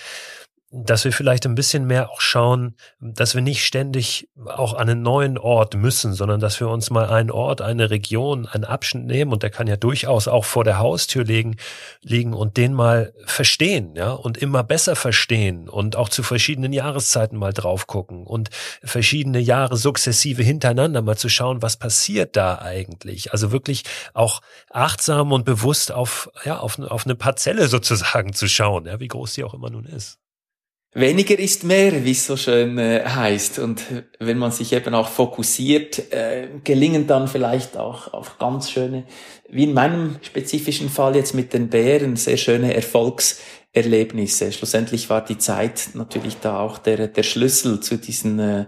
dass 0.75 1.05
wir 1.05 1.13
vielleicht 1.13 1.45
ein 1.45 1.55
bisschen 1.55 1.87
mehr 1.87 2.11
auch 2.11 2.23
schauen, 2.23 2.77
dass 2.99 3.35
wir 3.35 3.43
nicht 3.43 3.63
ständig 3.63 4.31
auch 4.47 4.73
an 4.73 4.89
einen 4.89 5.03
neuen 5.03 5.37
Ort 5.37 5.75
müssen, 5.75 6.15
sondern 6.15 6.41
dass 6.41 6.61
wir 6.61 6.69
uns 6.69 6.89
mal 6.89 7.11
einen 7.11 7.31
Ort, 7.31 7.61
eine 7.61 7.91
Region, 7.91 8.47
einen 8.47 8.65
Abschnitt 8.65 9.05
nehmen 9.05 9.33
und 9.33 9.43
der 9.43 9.51
kann 9.51 9.67
ja 9.67 9.77
durchaus 9.77 10.29
auch 10.29 10.47
vor 10.47 10.65
der 10.65 10.79
Haustür 10.79 11.25
liegen, 11.25 11.57
liegen 12.01 12.33
und 12.33 12.57
den 12.57 12.73
mal 12.73 13.13
verstehen, 13.27 13.95
ja, 13.97 14.13
und 14.13 14.39
immer 14.39 14.65
besser 14.65 14.97
verstehen 14.97 15.69
und 15.69 15.95
auch 15.97 16.09
zu 16.09 16.23
verschiedenen 16.23 16.73
Jahreszeiten 16.73 17.37
mal 17.37 17.53
drauf 17.53 17.87
gucken 17.87 18.27
und 18.27 18.49
verschiedene 18.83 19.41
Jahre 19.41 19.77
sukzessive 19.77 20.43
hintereinander 20.43 21.03
mal 21.03 21.19
zu 21.19 21.29
schauen, 21.29 21.61
was 21.61 21.77
passiert 21.77 22.35
da 22.35 22.59
eigentlich? 22.59 23.33
Also 23.33 23.53
wirklich 23.53 23.85
auch 24.15 24.41
achtsam 24.71 25.33
und 25.33 25.45
bewusst 25.45 25.93
auf, 25.93 26.31
ja, 26.47 26.61
auf, 26.61 26.79
auf 26.79 27.05
eine 27.05 27.15
Parzelle 27.15 27.69
sozusagen 27.69 28.33
zu 28.33 28.49
schauen, 28.49 28.87
ja, 28.87 29.01
wie 29.01 29.09
groß 29.09 29.35
die 29.35 29.45
auch 29.45 29.53
immer 29.53 29.69
nun 29.69 29.85
ist. 29.85 30.22
Weniger 30.95 31.39
ist 31.39 31.65
mehr, 31.65 32.05
wie 32.05 32.11
es 32.11 32.27
so 32.27 32.37
schön 32.37 32.77
äh, 32.77 33.03
heißt. 33.07 33.61
Und 33.61 33.83
wenn 34.19 34.37
man 34.37 34.53
sich 34.53 34.75
eben 34.75 34.95
auch 34.95 35.09
fokussiert, 35.09 36.13
äh, 36.13 36.49
gelingen 36.65 37.07
dann 37.07 37.29
vielleicht 37.29 37.79
auch, 37.79 38.13
auch 38.13 38.39
ganz 38.39 38.71
schöne, 38.71 39.05
wie 39.49 39.65
in 39.65 39.73
meinem 39.73 40.17
spezifischen 40.21 40.91
Fall 40.91 41.17
jetzt 41.17 41.35
mit 41.35 41.55
den 41.55 41.71
Bären, 41.71 42.17
sehr 42.17 42.37
schöne 42.37 42.75
Erfolgserlebnisse. 42.75 44.53
Schlussendlich 44.53 45.09
war 45.09 45.25
die 45.25 45.39
Zeit 45.39 45.91
natürlich 45.95 46.37
da 46.43 46.61
auch 46.61 46.77
der, 46.77 47.09
der 47.09 47.23
Schlüssel 47.23 47.81
zu 47.81 47.97
diesen 47.97 48.39
äh, 48.39 48.67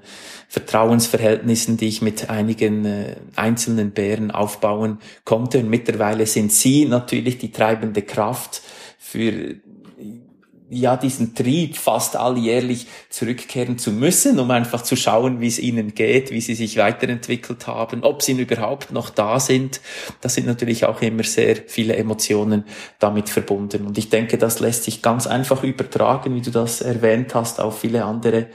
Vertrauensverhältnissen, 0.49 1.77
die 1.77 1.89
ich 1.89 2.01
mit 2.01 2.31
einigen 2.31 2.87
äh, 2.87 3.17
einzelnen 3.37 3.91
Bären 3.91 4.31
aufbauen 4.31 4.99
konnte. 5.27 5.59
Und 5.59 5.69
mittlerweile 5.69 6.25
sind 6.25 6.53
sie 6.53 6.87
natürlich 6.87 7.37
die 7.37 7.53
treibende 7.53 8.01
Kraft 8.01 8.63
für 8.99 9.57
ja 10.71 10.97
diesen 10.97 11.35
Trieb 11.35 11.77
fast 11.77 12.17
alljährlich 12.17 12.87
zurückkehren 13.11 13.79
zu 13.79 13.93
müssen, 13.93 14.39
um 14.39 14.51
einfach 14.51 14.83
zu 14.83 14.97
schauen, 14.97 15.41
wie 15.41 15.47
es 15.47 15.59
ihnen 15.59 15.95
geht, 15.95 16.31
wie 16.31 16.41
sie 16.41 16.55
sich 16.55 16.77
weiterentwickelt 16.77 17.67
haben, 17.67 18.03
ob 18.03 18.23
sie 18.23 18.33
überhaupt 18.33 18.91
noch 18.91 19.11
da 19.11 19.39
sind. 19.41 19.81
Da 20.21 20.29
sind 20.29 20.47
natürlich 20.47 20.87
auch 20.87 21.03
immer 21.03 21.25
sehr 21.25 21.57
viele 21.67 21.97
Emotionen 21.97 22.65
damit 22.99 23.29
verbunden. 23.29 23.87
Und 23.87 23.99
ich 23.99 24.09
denke, 24.09 24.39
das 24.39 24.61
lässt 24.61 24.85
sich 24.85 25.03
ganz 25.03 25.27
einfach 25.27 25.63
übertragen, 25.63 26.35
wie 26.35 26.43
du 26.43 26.51
das 26.51 26.81
erwähnt 26.81 27.35
hast, 27.35 27.61
auf 27.61 27.81
viele 27.81 28.05
andere 28.05 28.47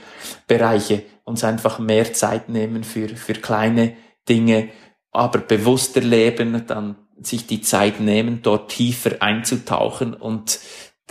Bereiche. 0.47 1.03
Uns 1.25 1.43
einfach 1.43 1.77
mehr 1.77 2.13
Zeit 2.13 2.49
nehmen 2.49 2.83
für, 2.83 3.09
für 3.09 3.33
kleine 3.33 3.93
Dinge, 4.27 4.69
aber 5.11 5.39
bewusster 5.39 6.01
leben, 6.01 6.63
dann 6.65 6.95
sich 7.21 7.45
die 7.47 7.61
Zeit 7.61 7.99
nehmen, 7.99 8.41
dort 8.41 8.71
tiefer 8.71 9.21
einzutauchen 9.21 10.13
und 10.13 10.59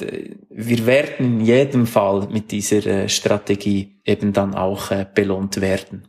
wir 0.01 0.87
werden 0.87 1.41
in 1.41 1.41
jedem 1.41 1.87
Fall 1.87 2.29
mit 2.31 2.51
dieser 2.51 2.87
äh, 2.87 3.09
Strategie 3.09 4.01
eben 4.05 4.33
dann 4.33 4.55
auch 4.55 4.91
äh, 4.91 5.07
belohnt 5.13 5.61
werden. 5.61 6.09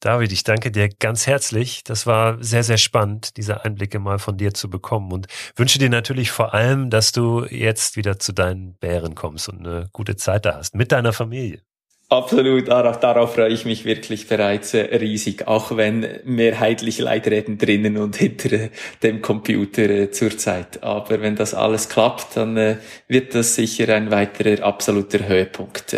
David, 0.00 0.30
ich 0.30 0.44
danke 0.44 0.70
dir 0.70 0.88
ganz 0.88 1.26
herzlich. 1.26 1.82
Das 1.82 2.06
war 2.06 2.42
sehr, 2.42 2.62
sehr 2.62 2.76
spannend, 2.76 3.36
diese 3.36 3.64
Einblicke 3.64 3.98
mal 3.98 4.18
von 4.18 4.36
dir 4.36 4.52
zu 4.52 4.68
bekommen 4.68 5.10
und 5.10 5.26
wünsche 5.56 5.78
dir 5.78 5.88
natürlich 5.88 6.30
vor 6.30 6.54
allem, 6.54 6.90
dass 6.90 7.12
du 7.12 7.44
jetzt 7.44 7.96
wieder 7.96 8.18
zu 8.18 8.32
deinen 8.32 8.74
Bären 8.74 9.14
kommst 9.14 9.48
und 9.48 9.66
eine 9.66 9.88
gute 9.92 10.16
Zeit 10.16 10.44
da 10.44 10.56
hast 10.56 10.74
mit 10.74 10.92
deiner 10.92 11.12
Familie. 11.12 11.62
Absolut, 12.08 12.68
darauf, 12.68 13.00
darauf 13.00 13.34
freue 13.34 13.52
ich 13.52 13.64
mich 13.64 13.84
wirklich 13.84 14.28
bereits 14.28 14.74
äh, 14.74 14.96
riesig, 14.96 15.48
auch 15.48 15.76
wenn 15.76 16.20
mehrheitlich 16.24 17.00
leider 17.00 17.32
eben 17.32 17.58
drinnen 17.58 17.96
und 17.96 18.14
hinter 18.14 18.52
äh, 18.52 18.70
dem 19.02 19.22
Computer 19.22 19.90
äh, 19.90 20.10
zurzeit. 20.12 20.84
Aber 20.84 21.20
wenn 21.20 21.34
das 21.34 21.52
alles 21.52 21.88
klappt, 21.88 22.36
dann 22.36 22.78
wird 23.08 23.34
das 23.34 23.56
sicher 23.56 23.92
ein 23.92 24.12
weiterer 24.12 24.64
absoluter 24.64 25.26
Höhepunkt 25.26 25.96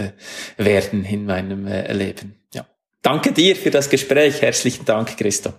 werden 0.57 1.05
in 1.05 1.27
meinem 1.27 1.67
Leben. 1.67 2.37
Ja. 2.55 2.67
Danke 3.03 3.33
dir 3.33 3.55
für 3.55 3.71
das 3.71 3.91
Gespräch. 3.91 4.41
Herzlichen 4.41 4.87
Dank, 4.87 5.17
Christo. 5.19 5.53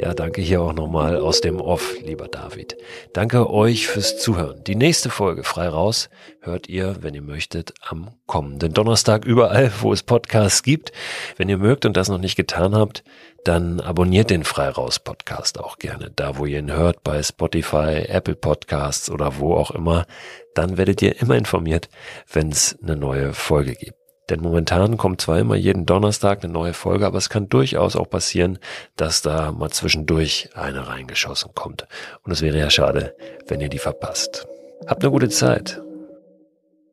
Ja, 0.00 0.14
danke 0.14 0.40
hier 0.40 0.62
auch 0.62 0.72
nochmal 0.72 1.18
aus 1.18 1.42
dem 1.42 1.60
Off, 1.60 2.00
lieber 2.00 2.26
David. 2.26 2.78
Danke 3.12 3.50
euch 3.50 3.86
fürs 3.86 4.18
Zuhören. 4.18 4.64
Die 4.64 4.74
nächste 4.74 5.10
Folge 5.10 5.44
frei 5.44 5.68
raus 5.68 6.08
hört 6.40 6.70
ihr, 6.70 6.96
wenn 7.02 7.12
ihr 7.12 7.20
möchtet, 7.20 7.74
am 7.82 8.08
kommenden 8.24 8.72
Donnerstag 8.72 9.26
überall, 9.26 9.70
wo 9.80 9.92
es 9.92 10.02
Podcasts 10.02 10.62
gibt. 10.62 10.92
Wenn 11.36 11.50
ihr 11.50 11.58
mögt 11.58 11.84
und 11.84 11.98
das 11.98 12.08
noch 12.08 12.16
nicht 12.16 12.36
getan 12.36 12.74
habt, 12.74 13.04
dann 13.44 13.78
abonniert 13.80 14.30
den 14.30 14.44
Frei 14.44 14.70
raus 14.70 15.00
Podcast 15.00 15.60
auch 15.60 15.76
gerne. 15.76 16.10
Da, 16.16 16.38
wo 16.38 16.46
ihr 16.46 16.60
ihn 16.60 16.72
hört, 16.72 17.04
bei 17.04 17.22
Spotify, 17.22 18.06
Apple 18.08 18.36
Podcasts 18.36 19.10
oder 19.10 19.38
wo 19.38 19.54
auch 19.54 19.70
immer. 19.70 20.06
Dann 20.54 20.78
werdet 20.78 21.02
ihr 21.02 21.20
immer 21.20 21.36
informiert, 21.36 21.90
wenn 22.32 22.48
es 22.48 22.78
eine 22.82 22.96
neue 22.96 23.34
Folge 23.34 23.74
gibt. 23.74 23.99
Denn 24.30 24.40
momentan 24.40 24.96
kommt 24.96 25.20
zwar 25.20 25.40
immer 25.40 25.56
jeden 25.56 25.86
Donnerstag 25.86 26.44
eine 26.44 26.52
neue 26.52 26.72
Folge, 26.72 27.04
aber 27.04 27.18
es 27.18 27.28
kann 27.28 27.48
durchaus 27.48 27.96
auch 27.96 28.08
passieren, 28.08 28.58
dass 28.96 29.22
da 29.22 29.50
mal 29.50 29.70
zwischendurch 29.70 30.50
eine 30.54 30.86
reingeschossen 30.86 31.50
kommt. 31.54 31.86
Und 32.22 32.30
es 32.30 32.40
wäre 32.40 32.58
ja 32.58 32.70
schade, 32.70 33.16
wenn 33.48 33.60
ihr 33.60 33.68
die 33.68 33.78
verpasst. 33.78 34.46
Habt 34.86 35.02
eine 35.02 35.10
gute 35.10 35.28
Zeit. 35.28 35.82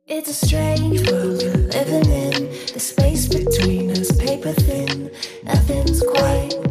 It's 0.10 0.30
a 0.30 0.46
strange 0.48 1.06
world 1.12 1.44
we're 1.44 1.68
living 1.68 2.10
in. 2.10 2.50
The 2.74 2.80
space 2.80 3.28
between 3.28 3.90
us 3.90 4.18
paper 4.18 4.54
thin. 4.54 5.12
Nothing's 5.44 6.02
quite 6.02 6.66